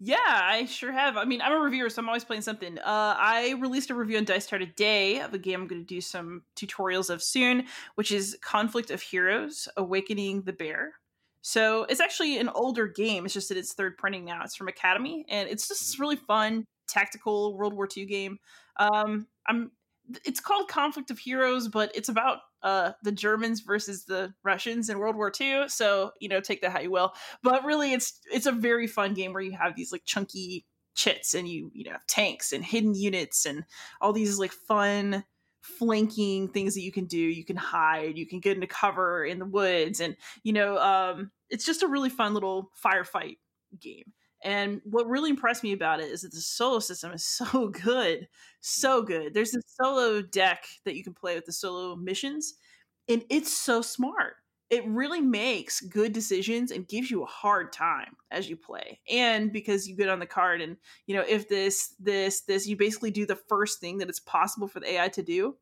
[0.04, 1.16] Yeah, I sure have.
[1.16, 2.76] I mean, I'm a reviewer, so I'm always playing something.
[2.76, 5.86] Uh, I released a review on Dice Tower today of a game I'm going to
[5.86, 10.94] do some tutorials of soon, which is Conflict of Heroes Awakening the Bear.
[11.42, 13.24] So it's actually an older game.
[13.24, 14.42] It's just that it's third printing now.
[14.42, 18.38] It's from Academy, and it's just this really fun tactical World War II game.
[18.80, 19.70] Um, I'm.
[20.24, 24.98] It's called Conflict of Heroes, but it's about uh, the Germans versus the Russians in
[24.98, 25.68] World War II.
[25.68, 27.12] So you know, take that how you will.
[27.42, 31.34] But really, it's it's a very fun game where you have these like chunky chits
[31.34, 33.64] and you you know have tanks and hidden units and
[34.00, 35.24] all these like fun
[35.62, 39.38] flanking things that you can do you can hide you can get into cover in
[39.38, 43.38] the woods and you know um it's just a really fun little firefight
[43.80, 44.12] game
[44.44, 48.28] and what really impressed me about it is that the solo system is so good
[48.62, 49.06] so mm.
[49.06, 49.34] good.
[49.34, 52.54] There's this solo deck that you can play with the solo missions
[53.08, 54.34] and it's so smart.
[54.70, 59.00] It really makes good decisions and gives you a hard time as you play.
[59.10, 62.76] And because you get on the card and you know if this this this you
[62.76, 65.56] basically do the first thing that it's possible for the ai to do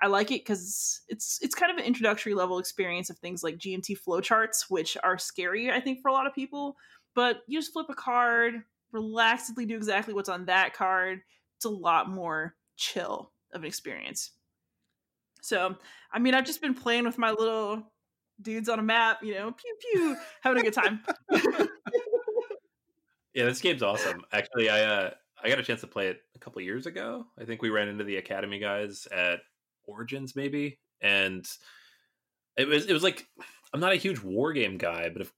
[0.00, 3.58] i like it because it's it's kind of an introductory level experience of things like
[3.58, 6.76] gmt flowcharts which are scary i think for a lot of people
[7.16, 8.62] but you just flip a card
[8.94, 11.20] relaxedly do exactly what's on that card
[11.56, 14.30] it's a lot more chill of an experience
[15.42, 15.74] so
[16.12, 17.82] i mean i've just been playing with my little
[18.40, 21.00] dudes on a map, you know, pew pew, having a good time.
[23.34, 24.22] yeah, this game's awesome.
[24.32, 25.10] Actually, I uh,
[25.42, 27.26] I got a chance to play it a couple years ago.
[27.38, 29.40] I think we ran into the Academy guys at
[29.84, 31.46] Origins, maybe, and
[32.56, 33.26] it was it was like
[33.72, 35.32] I'm not a huge war game guy, but if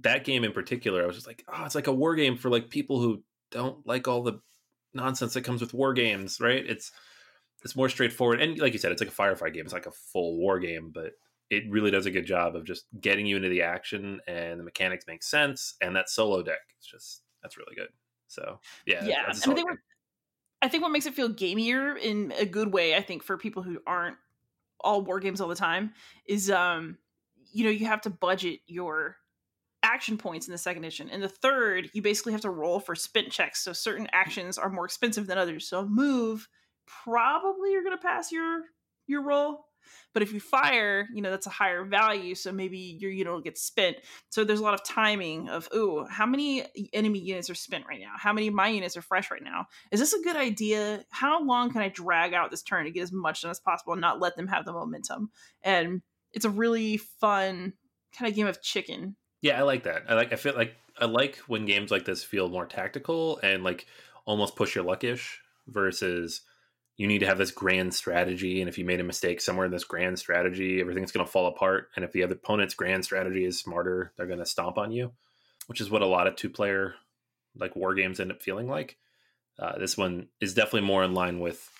[0.00, 2.48] that game in particular, I was just like, oh, it's like a war game for
[2.50, 4.40] like people who don't like all the
[4.94, 6.64] nonsense that comes with war games, right?
[6.64, 6.92] It's
[7.64, 9.64] it's more straightforward, and like you said, it's like a firefight game.
[9.64, 11.12] It's like a full war game, but
[11.52, 14.64] it really does a good job of just getting you into the action and the
[14.64, 17.88] mechanics make sense and that solo deck it's just that's really good
[18.26, 19.76] so yeah yeah I think, what,
[20.62, 23.62] I think what makes it feel gamier in a good way i think for people
[23.62, 24.16] who aren't
[24.80, 25.92] all war games all the time
[26.26, 26.96] is um
[27.52, 29.16] you know you have to budget your
[29.82, 32.94] action points in the second edition in the third you basically have to roll for
[32.94, 36.48] spin checks so certain actions are more expensive than others so move
[36.86, 38.62] probably you're going to pass your
[39.06, 39.66] your roll
[40.12, 42.34] but if you fire, you know, that's a higher value.
[42.34, 43.96] So maybe your unit will get spent.
[44.30, 48.00] So there's a lot of timing of, ooh, how many enemy units are spent right
[48.00, 48.12] now?
[48.16, 49.66] How many of my units are fresh right now?
[49.90, 51.04] Is this a good idea?
[51.10, 53.92] How long can I drag out this turn to get as much done as possible
[53.92, 55.30] and not let them have the momentum?
[55.62, 57.74] And it's a really fun
[58.16, 59.16] kind of game of chicken.
[59.42, 60.04] Yeah, I like that.
[60.08, 63.62] I like I feel like I like when games like this feel more tactical and
[63.62, 63.86] like
[64.24, 66.42] almost push your luckish versus
[66.96, 69.72] you need to have this grand strategy and if you made a mistake somewhere in
[69.72, 73.44] this grand strategy everything's going to fall apart and if the other opponent's grand strategy
[73.44, 75.10] is smarter they're going to stomp on you
[75.66, 76.94] which is what a lot of two player
[77.56, 78.96] like war games end up feeling like
[79.58, 81.70] uh, this one is definitely more in line with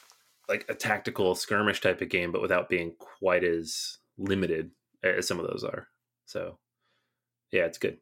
[0.48, 4.70] like a tactical skirmish type of game but without being quite as limited
[5.03, 5.88] as some of those are
[6.27, 6.59] so
[7.52, 7.98] yeah it's good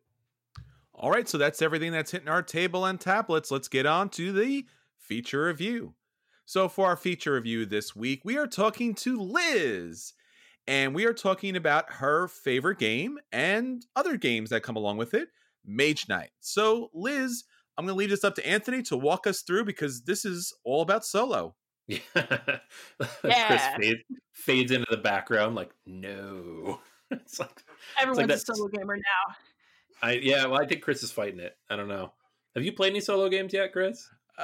[0.95, 4.33] all right so that's everything that's hitting our table and tablets let's get on to
[4.33, 4.65] the
[4.97, 5.95] feature review
[6.51, 10.15] so, for our feature review this week, we are talking to Liz,
[10.67, 15.15] and we are talking about her favorite game and other games that come along with
[15.15, 15.29] it,
[15.65, 16.31] Mage Knight.
[16.41, 17.45] So, Liz,
[17.79, 20.53] I'm going to leave this up to Anthony to walk us through because this is
[20.65, 21.55] all about solo.
[21.87, 21.99] Yeah.
[23.23, 23.47] yeah.
[23.47, 26.81] Chris fades, fades, into the background like, no.
[27.13, 27.63] it's like
[28.01, 29.35] everyone's like a solo gamer now.
[30.03, 31.57] I yeah, well, I think Chris is fighting it.
[31.69, 32.13] I don't know.
[32.55, 34.09] Have you played any solo games yet, Chris?
[34.39, 34.41] Uh,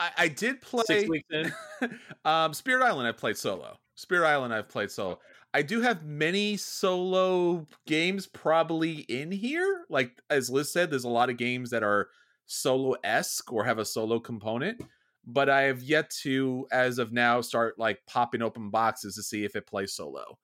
[0.00, 1.52] I, I did play six weeks in.
[2.24, 3.06] um, Spirit Island.
[3.06, 3.78] I've played solo.
[3.96, 4.54] Spirit Island.
[4.54, 5.18] I've played solo.
[5.52, 9.84] I do have many solo games probably in here.
[9.90, 12.08] Like as Liz said, there's a lot of games that are
[12.46, 14.82] solo esque or have a solo component.
[15.26, 19.44] But I have yet to, as of now, start like popping open boxes to see
[19.44, 20.38] if it plays solo.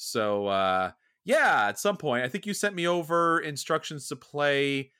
[0.00, 0.92] So uh,
[1.24, 4.92] yeah, at some point, I think you sent me over instructions to play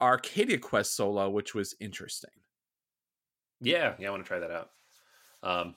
[0.00, 2.30] Arcadia Quest solo, which was interesting.
[3.60, 4.70] Yeah, yeah, I want to try that out.
[5.44, 5.76] Um,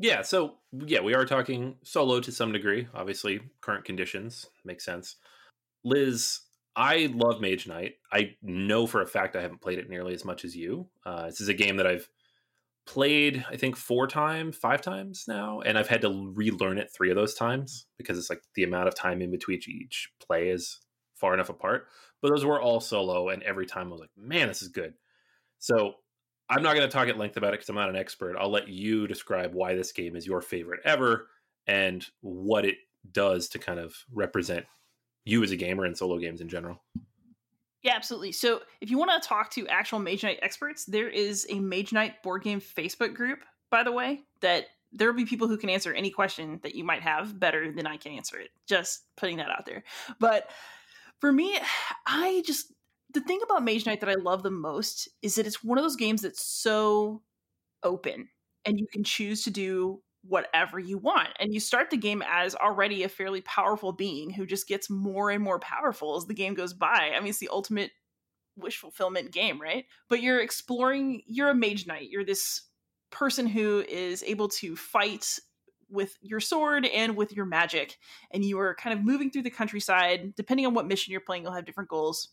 [0.00, 2.88] yeah, so yeah, we are talking solo to some degree.
[2.94, 5.16] Obviously, current conditions makes sense.
[5.84, 6.40] Liz,
[6.74, 7.94] I love Mage Knight.
[8.12, 10.88] I know for a fact I haven't played it nearly as much as you.
[11.06, 12.08] Uh, this is a game that I've
[12.86, 17.10] played, I think, four times, five times now, and I've had to relearn it three
[17.10, 20.80] of those times because it's like the amount of time in between each play is
[21.14, 21.86] far enough apart.
[22.20, 24.94] But those were all solo, and every time I was like, man, this is good.
[25.58, 25.94] So
[26.48, 28.36] I'm not going to talk at length about it because I'm not an expert.
[28.38, 31.28] I'll let you describe why this game is your favorite ever
[31.66, 32.76] and what it
[33.10, 34.66] does to kind of represent
[35.24, 36.82] you as a gamer and solo games in general.
[37.84, 38.32] Yeah, absolutely.
[38.32, 41.92] So if you want to talk to actual Mage Knight experts, there is a Mage
[41.92, 45.68] Knight board game Facebook group, by the way, that there will be people who can
[45.68, 48.50] answer any question that you might have better than I can answer it.
[48.66, 49.84] Just putting that out there.
[50.18, 50.50] But
[51.20, 51.58] for me,
[52.06, 52.72] I just
[53.12, 55.84] the thing about Mage Knight that I love the most is that it's one of
[55.84, 57.22] those games that's so
[57.82, 58.28] open
[58.64, 61.28] and you can choose to do whatever you want.
[61.38, 65.30] And you start the game as already a fairly powerful being who just gets more
[65.30, 67.12] and more powerful as the game goes by.
[67.14, 67.90] I mean, it's the ultimate
[68.56, 69.84] wish fulfillment game, right?
[70.08, 72.08] But you're exploring, you're a mage knight.
[72.10, 72.62] You're this
[73.10, 75.38] person who is able to fight
[75.90, 77.98] with your sword and with your magic.
[78.30, 80.34] And you are kind of moving through the countryside.
[80.36, 82.28] Depending on what mission you're playing, you'll have different goals.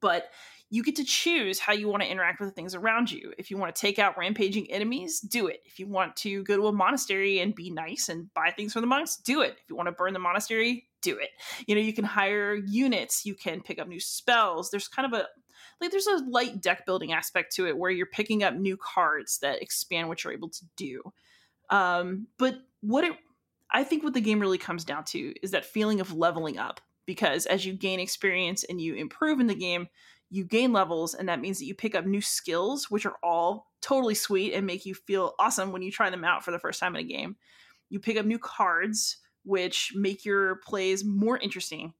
[0.00, 0.30] But
[0.70, 3.32] you get to choose how you want to interact with the things around you.
[3.38, 5.60] If you want to take out rampaging enemies, do it.
[5.64, 8.82] If you want to go to a monastery and be nice and buy things from
[8.82, 9.56] the monks, do it.
[9.62, 11.30] If you want to burn the monastery, do it.
[11.66, 14.70] You know, you can hire units, you can pick up new spells.
[14.70, 15.26] There's kind of a
[15.80, 19.38] like there's a light deck building aspect to it where you're picking up new cards
[19.38, 21.00] that expand what you're able to do.
[21.70, 23.12] Um, but what it
[23.70, 26.80] I think what the game really comes down to is that feeling of leveling up
[27.06, 29.88] because as you gain experience and you improve in the game,
[30.30, 33.70] you gain levels and that means that you pick up new skills which are all
[33.80, 36.80] totally sweet and make you feel awesome when you try them out for the first
[36.80, 37.36] time in a game.
[37.88, 41.94] You pick up new cards which make your plays more interesting.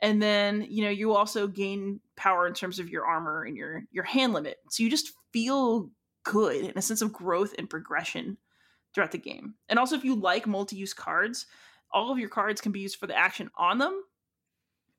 [0.00, 3.84] And then you know you also gain power in terms of your armor and your
[3.90, 4.58] your hand limit.
[4.70, 5.90] So you just feel
[6.24, 8.36] good and a sense of growth and progression
[8.94, 9.54] throughout the game.
[9.68, 11.46] And also if you like multi-use cards
[11.92, 14.02] all of your cards can be used for the action on them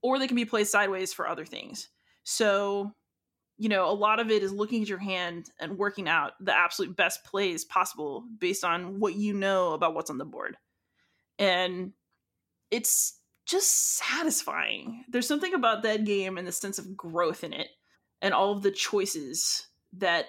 [0.01, 1.89] or they can be placed sideways for other things
[2.23, 2.91] so,
[3.57, 6.55] you know, a lot of it is looking at your hand and working out the
[6.55, 10.57] absolute best plays possible based on what you know about what's on the board.
[11.39, 11.93] And
[12.71, 15.03] it's just satisfying.
[15.09, 17.67] There's something about that game and the sense of growth in it
[18.21, 19.67] and all of the choices
[19.97, 20.25] that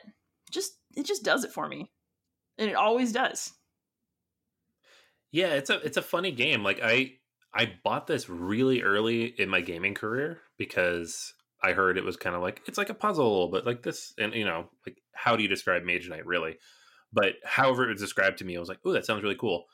[0.51, 1.91] just it just does it for me.
[2.59, 3.53] And it always does.
[5.33, 6.63] Yeah, it's a it's a funny game.
[6.63, 7.15] Like I
[7.53, 11.35] I bought this really early in my gaming career because
[11.65, 14.35] I heard it was kind of like it's like a puzzle, but like this, and
[14.35, 16.59] you know, like how do you describe Mage Knight really?
[17.13, 19.65] But however it was described to me, I was like, oh, that sounds really cool.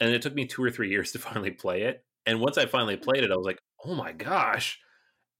[0.00, 2.04] And it took me two or three years to finally play it.
[2.24, 4.78] And once I finally played it, I was like, oh my gosh.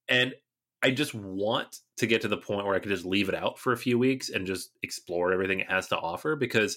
[0.09, 0.34] And
[0.82, 3.59] I just want to get to the point where I could just leave it out
[3.59, 6.76] for a few weeks and just explore everything it has to offer because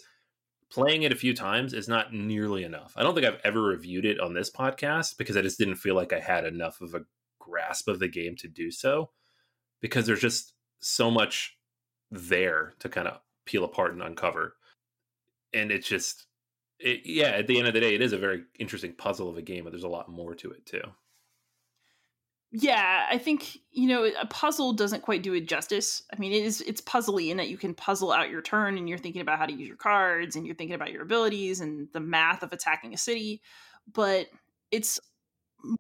[0.72, 2.94] playing it a few times is not nearly enough.
[2.96, 5.96] I don't think I've ever reviewed it on this podcast because I just didn't feel
[5.96, 7.02] like I had enough of a
[7.40, 9.10] grasp of the game to do so
[9.82, 11.58] because there's just so much
[12.12, 14.56] there to kind of peel apart and uncover.
[15.54, 16.26] And it's just,
[16.80, 19.38] it, yeah, at the end of the day, it is a very interesting puzzle of
[19.38, 20.82] a game, but there's a lot more to it too.
[22.52, 26.02] Yeah, I think you know a puzzle doesn't quite do it justice.
[26.14, 28.88] I mean, it is it's puzzly in that you can puzzle out your turn, and
[28.88, 31.90] you're thinking about how to use your cards, and you're thinking about your abilities and
[31.92, 33.42] the math of attacking a city.
[33.94, 34.28] But
[34.72, 34.98] it's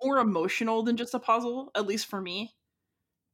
[0.03, 2.53] more emotional than just a puzzle, at least for me.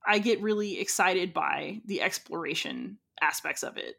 [0.06, 3.96] I get really excited by the exploration aspects of it.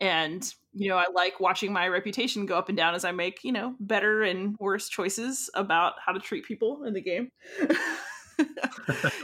[0.00, 3.44] And, you know, I like watching my reputation go up and down as I make,
[3.44, 7.30] you know, better and worse choices about how to treat people in the game.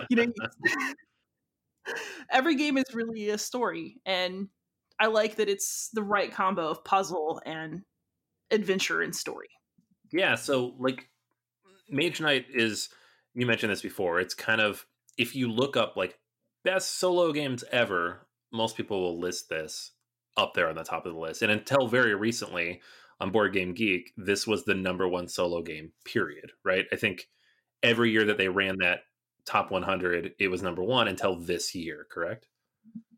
[0.08, 0.26] you know,
[2.30, 3.96] every game is really a story.
[4.06, 4.48] And
[4.98, 7.82] I like that it's the right combo of puzzle and
[8.50, 9.48] adventure and story.
[10.12, 10.36] Yeah.
[10.36, 11.08] So, like,
[11.88, 12.88] Mage Knight is,
[13.34, 14.86] you mentioned this before, it's kind of
[15.18, 16.18] if you look up like
[16.64, 19.92] best solo games ever, most people will list this
[20.36, 21.42] up there on the top of the list.
[21.42, 22.80] And until very recently
[23.20, 26.52] on Board Game Geek, this was the number one solo game, period.
[26.64, 26.86] Right?
[26.92, 27.28] I think
[27.82, 29.00] every year that they ran that
[29.46, 32.46] top 100, it was number one until this year, correct?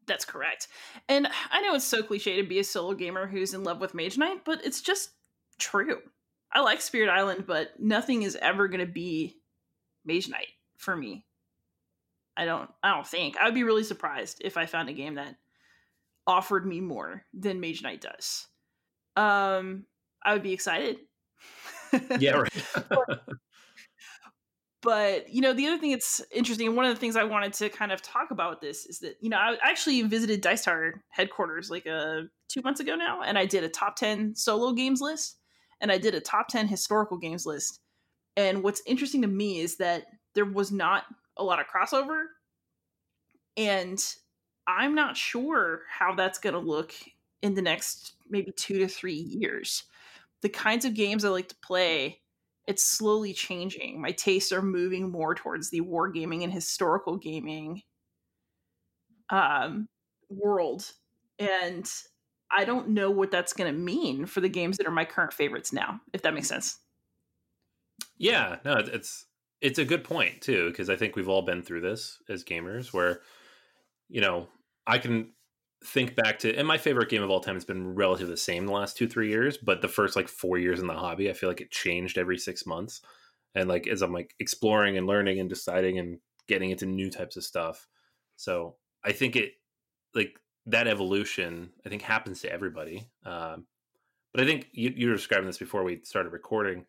[0.07, 0.69] That's correct.
[1.09, 3.95] And I know it's so cliche to be a solo gamer who's in love with
[3.95, 5.11] Mage Knight, but it's just
[5.59, 5.99] true.
[6.53, 9.37] I like Spirit Island, but nothing is ever going to be
[10.05, 11.25] Mage Knight for me.
[12.37, 13.37] I don't I don't think.
[13.37, 15.37] I would be really surprised if I found a game that
[16.27, 18.47] offered me more than Mage Knight does.
[19.17, 19.87] Um
[20.25, 20.99] I would be excited.
[22.19, 22.65] yeah, right.
[22.89, 23.23] but,
[24.83, 27.53] but, you know, the other thing that's interesting, and one of the things I wanted
[27.55, 31.03] to kind of talk about this is that, you know, I actually visited Dice Tower
[31.11, 35.01] headquarters like uh, two months ago now, and I did a top 10 solo games
[35.01, 35.39] list,
[35.81, 37.81] and I did a top 10 historical games list.
[38.37, 40.05] And what's interesting to me is that
[40.35, 41.05] there was not
[41.37, 42.25] a lot of crossover.
[43.57, 44.03] And
[44.67, 46.95] I'm not sure how that's going to look
[47.43, 49.85] in the next maybe two to three years.
[50.43, 52.21] The kinds of games I like to play,
[52.67, 54.01] it's slowly changing.
[54.01, 57.83] My tastes are moving more towards the wargaming and historical gaming
[59.31, 59.89] um,
[60.29, 60.91] world.
[61.39, 61.91] And
[62.51, 65.33] I don't know what that's going to mean for the games that are my current
[65.33, 66.79] favorites now, if that makes sense.
[68.19, 69.27] Yeah, no, it's
[69.63, 72.93] it's a good point too because I think we've all been through this as gamers
[72.93, 73.21] where
[74.09, 74.49] you know,
[74.87, 75.31] I can
[75.85, 78.67] think back to and my favorite game of all time has been relatively the same
[78.67, 81.33] the last 2 3 years, but the first like 4 years in the hobby, I
[81.33, 83.01] feel like it changed every 6 months.
[83.55, 87.37] And like as I'm like exploring and learning and deciding and getting into new types
[87.37, 87.87] of stuff.
[88.37, 89.53] So, I think it
[90.15, 93.09] like that evolution I think happens to everybody.
[93.25, 93.67] Um,
[94.33, 96.87] but I think you, you were describing this before we started recording.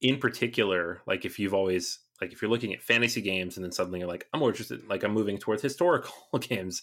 [0.00, 3.72] In particular, like if you've always like if you're looking at fantasy games and then
[3.72, 6.82] suddenly you're like, I'm more interested, like I'm moving towards historical games.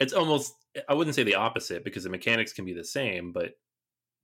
[0.00, 0.54] It's almost
[0.88, 3.52] I wouldn't say the opposite because the mechanics can be the same, but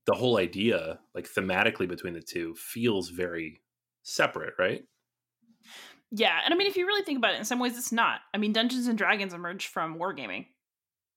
[0.05, 3.61] the whole idea, like thematically between the two, feels very
[4.03, 4.83] separate, right?
[6.11, 8.19] Yeah, and I mean, if you really think about it, in some ways, it's not.
[8.33, 10.47] I mean, Dungeons and Dragons emerged from wargaming,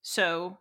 [0.02, 0.58] so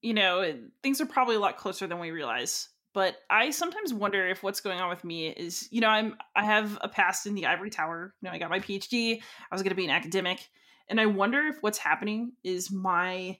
[0.00, 2.68] you know things are probably a lot closer than we realize.
[2.94, 6.44] But I sometimes wonder if what's going on with me is, you know, I'm I
[6.44, 8.14] have a past in the ivory tower.
[8.22, 9.20] You know, I got my PhD.
[9.50, 10.48] I was going to be an academic,
[10.88, 13.38] and I wonder if what's happening is my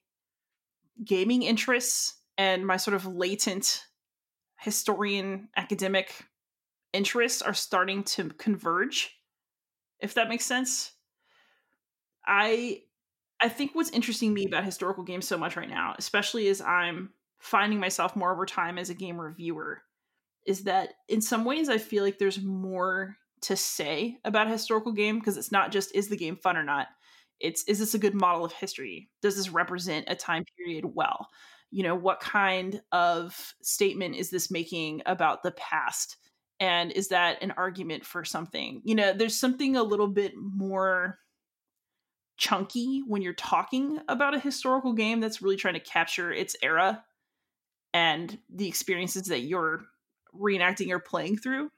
[1.05, 3.84] gaming interests and my sort of latent
[4.59, 6.26] historian academic
[6.92, 9.14] interests are starting to converge
[10.00, 10.92] if that makes sense.
[12.26, 12.82] I
[13.40, 17.11] I think what's interesting me about historical games so much right now, especially as I'm
[17.45, 19.82] finding myself more over time as a game reviewer,
[20.47, 24.92] is that in some ways I feel like there's more to say about a historical
[24.92, 26.88] game because it's not just is the game fun or not.
[27.40, 29.11] It's is this a good model of history?
[29.20, 31.28] Does this represent a time period well?
[31.70, 36.16] You know, what kind of statement is this making about the past?
[36.61, 41.18] and is that an argument for something you know there's something a little bit more
[42.36, 47.03] chunky when you're talking about a historical game that's really trying to capture its era
[47.95, 49.84] and the experiences that you're
[50.38, 51.70] reenacting or playing through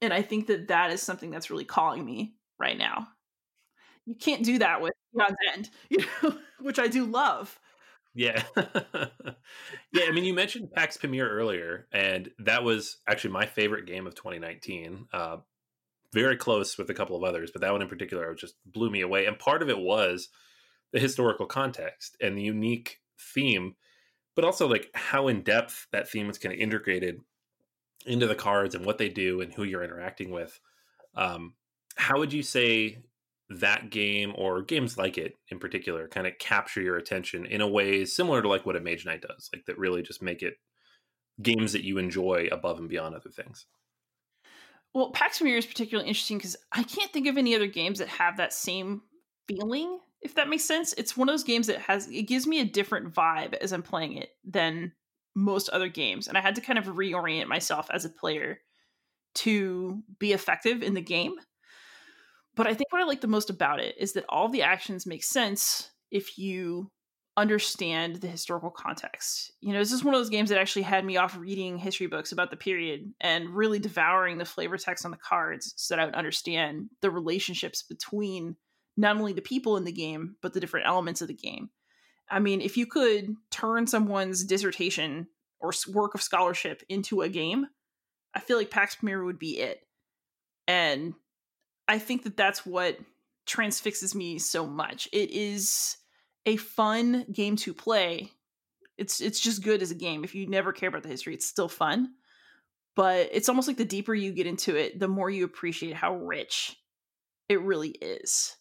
[0.00, 3.08] and i think that that is something that's really calling me right now
[4.06, 7.58] you can't do that with Aeon's End, you know, which I do love.
[8.14, 8.42] Yeah.
[8.56, 14.06] yeah, I mean, you mentioned PAX Pamir earlier, and that was actually my favorite game
[14.06, 15.08] of 2019.
[15.12, 15.38] Uh,
[16.12, 19.00] very close with a couple of others, but that one in particular just blew me
[19.00, 19.26] away.
[19.26, 20.28] And part of it was
[20.92, 23.74] the historical context and the unique theme,
[24.34, 27.20] but also like how in depth that theme is kind of integrated
[28.06, 30.58] into the cards and what they do and who you're interacting with.
[31.14, 31.54] Um,
[31.96, 32.98] how would you say
[33.50, 37.68] that game or games like it in particular kind of capture your attention in a
[37.68, 40.54] way similar to like what a mage knight does like that really just make it
[41.42, 43.66] games that you enjoy above and beyond other things
[44.94, 48.08] well pax Pamir is particularly interesting because i can't think of any other games that
[48.08, 49.02] have that same
[49.46, 52.60] feeling if that makes sense it's one of those games that has it gives me
[52.60, 54.92] a different vibe as i'm playing it than
[55.34, 58.58] most other games and i had to kind of reorient myself as a player
[59.34, 61.34] to be effective in the game
[62.56, 65.06] but I think what I like the most about it is that all the actions
[65.06, 66.90] make sense if you
[67.36, 69.52] understand the historical context.
[69.60, 72.06] You know, this is one of those games that actually had me off reading history
[72.06, 76.02] books about the period and really devouring the flavor text on the cards so that
[76.02, 78.54] I would understand the relationships between
[78.96, 81.70] not only the people in the game, but the different elements of the game.
[82.30, 85.28] I mean, if you could turn someone's dissertation
[85.60, 87.66] or work of scholarship into a game,
[88.34, 89.80] I feel like Pax Pamir would be it.
[90.66, 91.14] And
[91.86, 92.98] I think that that's what
[93.46, 95.08] transfixes me so much.
[95.12, 95.96] It is
[96.46, 98.30] a fun game to play.
[98.96, 100.24] It's it's just good as a game.
[100.24, 102.14] If you never care about the history, it's still fun.
[102.96, 106.14] But it's almost like the deeper you get into it, the more you appreciate how
[106.14, 106.76] rich
[107.48, 108.56] it really is.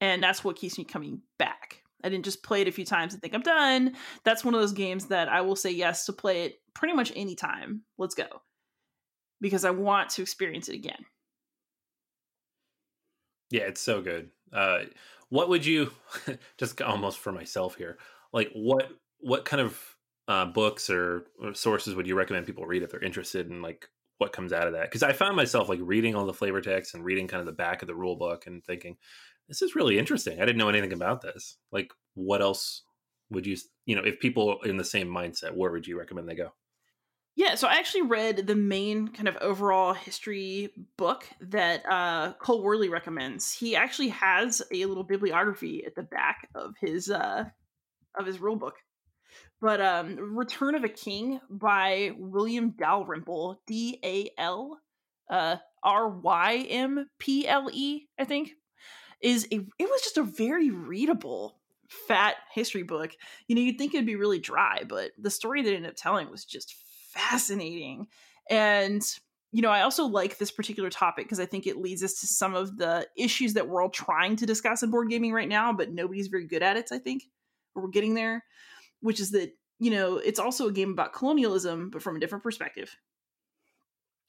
[0.00, 1.82] And that's what keeps me coming back.
[2.02, 3.94] I didn't just play it a few times and think I'm done.
[4.24, 7.12] That's one of those games that I will say yes to play it pretty much
[7.14, 7.82] anytime.
[7.98, 8.26] Let's go.
[9.40, 11.04] Because I want to experience it again.
[13.50, 14.30] Yeah, it's so good.
[14.52, 14.80] Uh,
[15.28, 15.92] what would you
[16.58, 17.98] just almost for myself here?
[18.32, 19.96] Like what what kind of
[20.28, 23.88] uh, books or, or, sources would you recommend people read if they're interested in like
[24.20, 24.82] what comes out of that?
[24.82, 27.52] Because I found myself like reading all the flavor text and reading kind of the
[27.52, 28.98] back of the rule book and thinking,
[29.48, 30.40] this is really interesting.
[30.40, 31.56] I didn't know anything about this.
[31.72, 32.82] Like, what else
[33.30, 33.56] would you
[33.86, 36.52] you know if people in the same mindset, where would you recommend they go?
[37.34, 42.62] Yeah, so I actually read the main kind of overall history book that uh, Cole
[42.62, 43.54] Wehrle recommends.
[43.54, 47.44] He actually has a little bibliography at the back of his uh,
[48.18, 48.74] of his rule book.
[49.60, 54.78] But um, Return of a King by William Dalrymple, D A L
[55.30, 58.52] uh, R Y M P L E, I think,
[59.20, 59.56] is a.
[59.78, 61.60] It was just a very readable
[62.08, 63.12] fat history book.
[63.48, 66.30] You know, you'd think it'd be really dry, but the story that ended up telling
[66.30, 66.74] was just
[67.12, 68.06] fascinating.
[68.48, 69.02] And
[69.52, 72.26] you know, I also like this particular topic because I think it leads us to
[72.26, 75.72] some of the issues that we're all trying to discuss in board gaming right now,
[75.72, 77.24] but nobody's very good at it, I think.
[77.74, 78.44] We're getting there,
[79.00, 82.44] which is that, you know, it's also a game about colonialism, but from a different
[82.44, 82.96] perspective.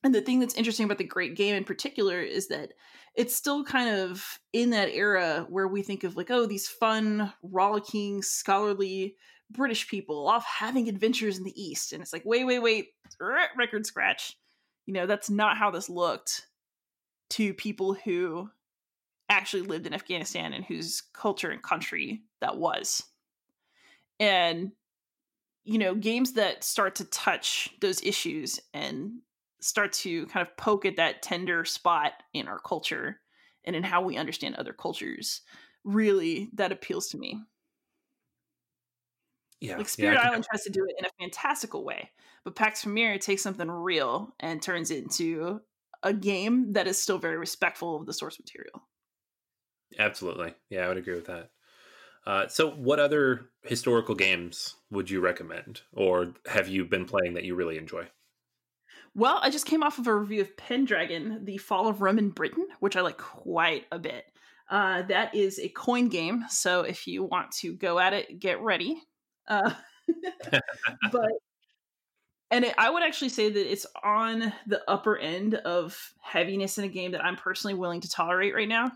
[0.03, 2.73] And the thing that's interesting about the great game in particular is that
[3.15, 7.31] it's still kind of in that era where we think of like, oh, these fun,
[7.43, 9.15] rollicking, scholarly
[9.51, 11.93] British people off having adventures in the East.
[11.93, 12.87] And it's like, wait, wait, wait,
[13.57, 14.37] record scratch.
[14.85, 16.47] You know, that's not how this looked
[17.31, 18.49] to people who
[19.29, 23.03] actually lived in Afghanistan and whose culture and country that was.
[24.21, 24.73] And,
[25.63, 29.21] you know, games that start to touch those issues and
[29.61, 33.21] start to kind of poke at that tender spot in our culture
[33.65, 35.41] and in how we understand other cultures
[35.83, 37.41] really that appeals to me.
[39.61, 42.09] Yeah like spirit yeah, island tries to do it in a fantastical way
[42.43, 45.61] but pax Pamir takes something real and turns it into
[46.03, 48.81] a game that is still very respectful of the source material.
[49.99, 50.53] Absolutely.
[50.69, 51.51] Yeah i would agree with that
[52.25, 57.43] uh, so what other historical games would you recommend or have you been playing that
[57.43, 58.07] you really enjoy
[59.13, 62.65] well, I just came off of a review of Pendragon, The Fall of Roman Britain,
[62.79, 64.23] which I like quite a bit.
[64.69, 68.61] Uh, that is a coin game, so if you want to go at it, get
[68.61, 69.01] ready.
[69.49, 69.73] Uh,
[71.11, 71.31] but
[72.51, 76.85] and it, I would actually say that it's on the upper end of heaviness in
[76.85, 78.91] a game that I'm personally willing to tolerate right now.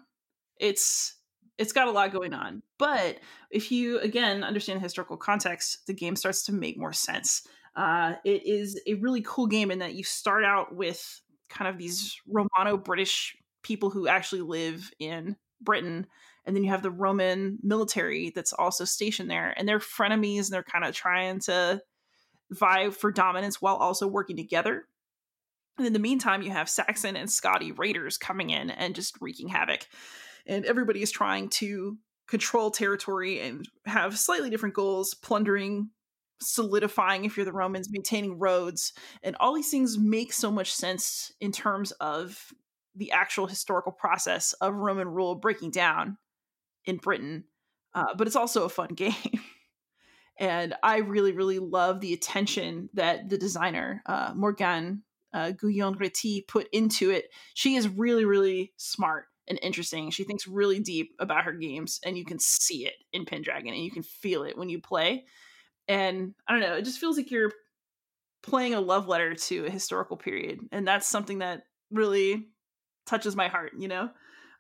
[0.58, 1.16] It's
[1.58, 6.16] it's got a lot going on, but if you again understand historical context, the game
[6.16, 7.47] starts to make more sense.
[7.76, 11.78] Uh, it is a really cool game in that you start out with kind of
[11.78, 16.08] these Romano British people who actually live in Britain.
[16.45, 20.49] And then you have the Roman military that's also stationed there, and they're frenemies, and
[20.51, 21.82] they're kind of trying to
[22.51, 24.86] vie for dominance while also working together.
[25.78, 29.49] And in the meantime, you have Saxon and Scotti raiders coming in and just wreaking
[29.49, 29.88] havoc.
[30.46, 35.89] And everybody is trying to control territory and have slightly different goals, plundering
[36.41, 38.93] solidifying if you're the Romans, maintaining roads,
[39.24, 42.54] and all these things make so much sense in terms of
[42.96, 46.18] the actual historical process of Roman rule breaking down
[46.86, 47.46] in Britain.
[47.93, 49.14] Uh, but it's also a fun game.
[50.39, 55.02] and I really, really love the attention that the designer, uh, Morgane
[55.34, 57.26] uh, Gouyon-Rety, put into it.
[57.54, 60.10] She is really, really smart and interesting.
[60.12, 63.84] She thinks really deep about her games, and you can see it in Pendragon, and
[63.84, 65.26] you can feel it when you play
[65.88, 67.52] and I don't know, it just feels like you're
[68.43, 72.48] playing a love letter to a historical period, and that's something that really
[73.06, 73.74] touches my heart.
[73.78, 74.10] You know,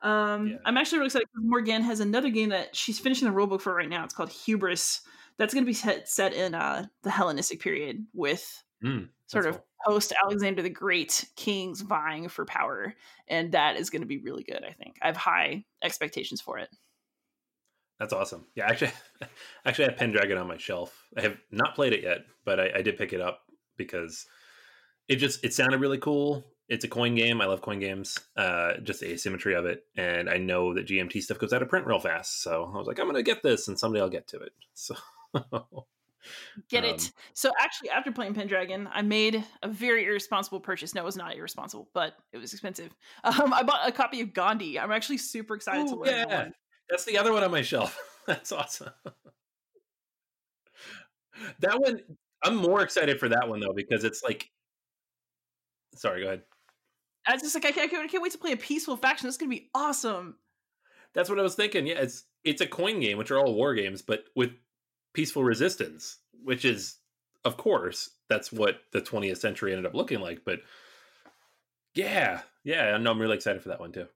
[0.01, 0.57] um, yeah.
[0.65, 3.73] I'm actually really excited because Morgane has another game that she's finishing the rulebook for
[3.73, 4.03] right now.
[4.03, 5.01] It's called Hubris.
[5.37, 9.55] That's going to be set, set in uh, the Hellenistic period with mm, sort of
[9.55, 9.65] cool.
[9.85, 12.93] Post Alexander the Great kings vying for power,
[13.27, 14.63] and that is going to be really good.
[14.63, 16.69] I think I have high expectations for it.
[17.99, 18.45] That's awesome.
[18.55, 18.91] Yeah, actually,
[19.65, 21.05] actually, I have Pendragon on my shelf.
[21.17, 23.41] I have not played it yet, but I, I, did pick it up
[23.77, 24.25] because
[25.07, 26.45] it just it sounded really cool.
[26.67, 27.41] It's a coin game.
[27.41, 28.17] I love coin games.
[28.35, 31.69] Uh, just the asymmetry of it, and I know that GMT stuff goes out of
[31.69, 32.41] print real fast.
[32.41, 34.51] So I was like, I'm gonna get this, and someday I'll get to it.
[34.73, 34.95] So.
[36.69, 37.11] Get um, it.
[37.33, 40.95] So actually, after playing Pendragon, I made a very irresponsible purchase.
[40.95, 42.95] No, it was not irresponsible, but it was expensive.
[43.23, 44.79] Um, I bought a copy of Gandhi.
[44.79, 46.49] I'm actually super excited Ooh, to learn yeah.
[46.89, 47.99] That's the other one on my shelf.
[48.27, 48.91] That's awesome.
[51.59, 52.01] that one,
[52.43, 54.49] I'm more excited for that one though because it's like.
[55.95, 56.41] Sorry, go ahead.
[57.27, 59.27] I was just like I can't, I can't wait to play a peaceful faction.
[59.27, 60.35] This is gonna be awesome.
[61.13, 61.87] That's what I was thinking.
[61.87, 64.51] Yeah, it's it's a coin game, which are all war games, but with
[65.15, 66.97] peaceful resistance, which is,
[67.43, 70.45] of course, that's what the 20th century ended up looking like.
[70.45, 70.59] But
[71.95, 74.07] yeah, yeah, no, I'm really excited for that one too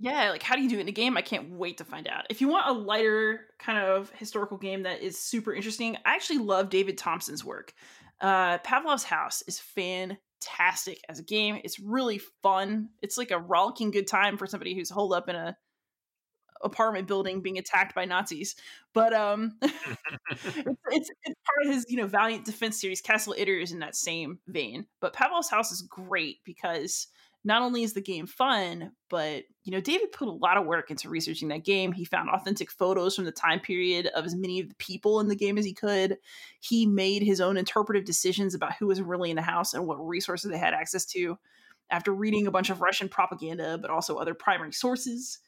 [0.00, 1.18] yeah, like how do you do it in a game?
[1.18, 2.24] I can't wait to find out.
[2.30, 6.38] If you want a lighter kind of historical game that is super interesting, I actually
[6.38, 7.74] love David Thompson's work.
[8.18, 11.60] Uh, Pavlov's House is fantastic as a game.
[11.62, 12.88] It's really fun.
[13.02, 15.54] It's like a rollicking good time for somebody who's holed up in a
[16.62, 18.54] apartment building being attacked by Nazis.
[18.92, 19.74] But um, it's,
[20.90, 24.38] it's, part of his, you know, Valiant Defense series, Castle Itter is in that same
[24.46, 24.86] vein.
[25.00, 27.08] But Pavlov's House is great because
[27.42, 30.90] not only is the game fun, but you know, David put a lot of work
[30.90, 31.92] into researching that game.
[31.92, 35.28] He found authentic photos from the time period of as many of the people in
[35.28, 36.18] the game as he could.
[36.60, 40.06] He made his own interpretive decisions about who was really in the house and what
[40.06, 41.38] resources they had access to
[41.90, 45.38] after reading a bunch of Russian propaganda, but also other primary sources.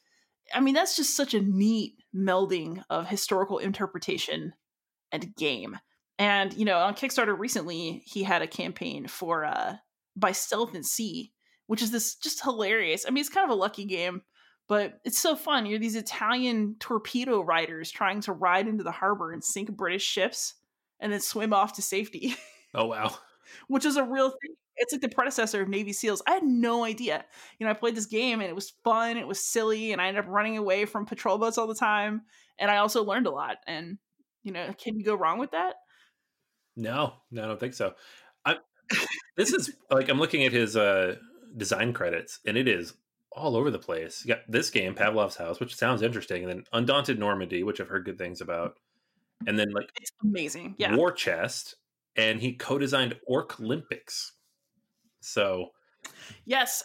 [0.53, 4.53] I mean, that's just such a neat melding of historical interpretation
[5.11, 5.77] and game.
[6.19, 9.75] And, you know, on Kickstarter recently, he had a campaign for uh
[10.15, 11.31] by Stealth and Sea,
[11.67, 13.05] which is this just hilarious.
[13.07, 14.21] I mean, it's kind of a lucky game,
[14.67, 15.65] but it's so fun.
[15.65, 20.53] You're these Italian torpedo riders trying to ride into the harbor and sink British ships
[20.99, 22.35] and then swim off to safety.
[22.75, 23.15] Oh wow.
[23.67, 24.55] which is a real thing.
[24.77, 26.21] It's like the predecessor of Navy SEALs.
[26.27, 27.25] I had no idea.
[27.59, 30.07] You know, I played this game and it was fun, it was silly, and I
[30.07, 32.23] ended up running away from patrol boats all the time.
[32.57, 33.57] And I also learned a lot.
[33.67, 33.97] And,
[34.43, 35.75] you know, can you go wrong with that?
[36.75, 37.93] No, no, I don't think so.
[38.45, 38.57] I,
[39.37, 41.15] this is like I'm looking at his uh,
[41.55, 42.93] design credits, and it is
[43.31, 44.23] all over the place.
[44.25, 47.89] You got this game, Pavlov's House, which sounds interesting, and then Undaunted Normandy, which I've
[47.89, 48.79] heard good things about,
[49.47, 50.75] and then like It's amazing.
[50.77, 50.95] Yeah.
[50.95, 51.75] War Chest,
[52.15, 54.33] and he co-designed Orc Olympics.
[55.23, 55.69] So
[56.45, 56.83] Yes.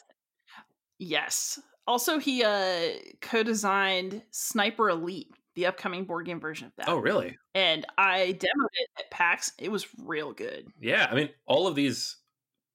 [0.99, 1.59] Yes.
[1.87, 6.89] Also, he uh co-designed Sniper Elite, the upcoming board game version of that.
[6.89, 7.37] oh really?
[7.55, 9.53] And I demoed it at PAX.
[9.59, 10.69] It was real good.
[10.81, 12.17] Yeah, I mean, all of these,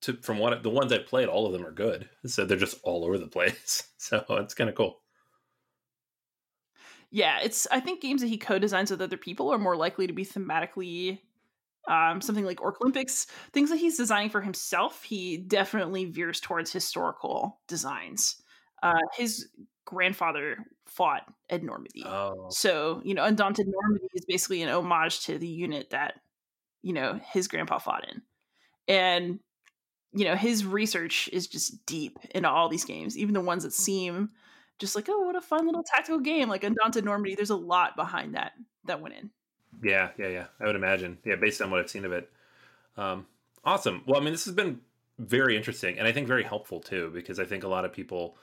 [0.02, 2.10] to, from what the ones I played, all of them are good.
[2.26, 3.84] So they're just all over the place.
[4.04, 5.00] So it's kind of cool.
[7.10, 10.14] Yeah, it's I think games that he co-designs with other people are more likely to
[10.14, 11.20] be thematically
[11.88, 16.72] um, something like Orc Olympics, things that he's designing for himself, he definitely veers towards
[16.72, 18.42] historical designs.
[18.82, 19.50] Uh, his
[19.86, 22.04] grandfather fought at Normandy.
[22.06, 26.16] Oh, So, you know, Undaunted Normandy is basically an homage to the unit that,
[26.82, 28.22] you know, his grandpa fought in.
[28.88, 29.40] And,
[30.14, 33.74] you know, his research is just deep into all these games, even the ones that
[33.74, 34.30] seem
[34.80, 37.36] just like, oh, what a fun little tactical game, like Undaunted Normandy.
[37.36, 38.54] There's a lot behind that
[38.86, 39.32] that went in.
[39.84, 40.46] Yeah, yeah, yeah.
[40.60, 41.18] I would imagine.
[41.26, 42.30] Yeah, based on what I've seen of it.
[42.98, 43.26] Um,
[43.64, 44.04] awesome.
[44.08, 44.82] Well, I mean, this has been
[45.20, 48.38] very interesting, and I think very helpful too, because I think a lot of people,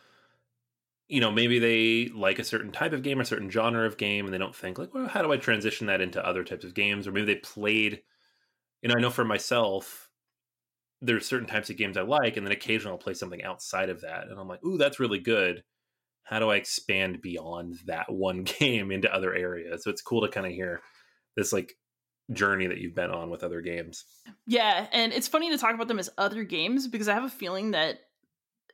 [1.09, 4.25] you know, maybe they like a certain type of game or certain genre of game,
[4.25, 6.75] and they don't think like, well, how do I transition that into other types of
[6.75, 7.07] games?
[7.07, 8.03] Or maybe they played.
[8.83, 10.11] You know, I know for myself,
[11.03, 14.03] there's certain types of games I like, and then occasionally I'll play something outside of
[14.03, 15.63] that, and I'm like, ooh, that's really good.
[16.23, 19.85] How do I expand beyond that one game into other areas?
[19.85, 20.83] So it's cool to kind of hear
[21.41, 21.75] this like
[22.33, 24.05] journey that you've been on with other games.
[24.47, 27.31] Yeah, and it's funny to talk about them as other games because I have a
[27.31, 28.01] feeling that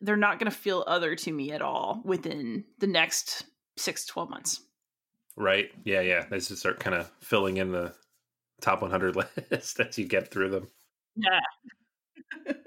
[0.00, 3.44] they're not going to feel other to me at all within the next
[3.78, 4.60] six to 12 months.
[5.36, 5.70] Right?
[5.84, 6.26] Yeah, yeah.
[6.28, 7.94] They just start kind of filling in the
[8.60, 9.16] top 100
[9.50, 10.68] list as you get through them.
[11.14, 11.40] Yeah.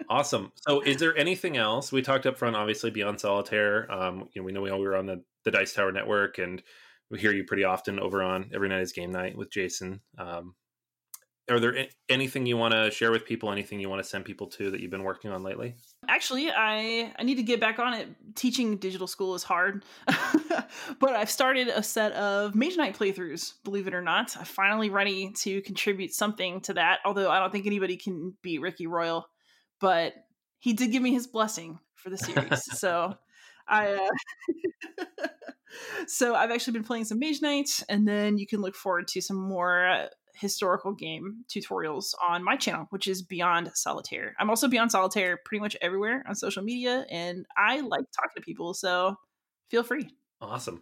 [0.09, 0.51] Awesome.
[0.55, 2.55] So, is there anything else we talked up front?
[2.55, 3.91] Obviously, Beyond Solitaire.
[3.91, 6.63] Um, you know, we know we all were on the the Dice Tower Network, and
[7.09, 10.01] we hear you pretty often over on Every Night is Game Night with Jason.
[10.17, 10.55] Um,
[11.49, 13.51] are there anything you want to share with people?
[13.51, 15.75] Anything you want to send people to that you've been working on lately?
[16.07, 18.07] Actually, I I need to get back on it.
[18.35, 19.83] Teaching digital school is hard,
[20.99, 23.53] but I've started a set of Mage Knight playthroughs.
[23.63, 26.99] Believe it or not, I'm finally ready to contribute something to that.
[27.03, 29.25] Although I don't think anybody can beat Ricky Royal,
[29.79, 30.13] but
[30.59, 32.63] he did give me his blessing for the series.
[32.79, 33.15] so
[33.67, 33.93] I.
[33.93, 35.27] Uh,
[36.07, 39.21] so I've actually been playing some Mage Knight, and then you can look forward to
[39.21, 44.35] some more uh, historical game tutorials on my channel, which is Beyond Solitaire.
[44.39, 48.41] I'm also Beyond Solitaire pretty much everywhere on social media, and I like talking to
[48.41, 49.15] people, so
[49.69, 50.09] feel free.
[50.41, 50.81] Awesome.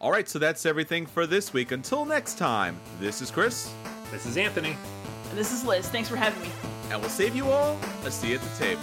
[0.00, 1.72] All right, so that's everything for this week.
[1.72, 3.72] Until next time, this is Chris,
[4.10, 4.76] This is Anthony.
[5.30, 5.88] And this is Liz.
[5.88, 6.50] Thanks for having me.
[6.90, 8.82] and we'll save you all a seat at the table.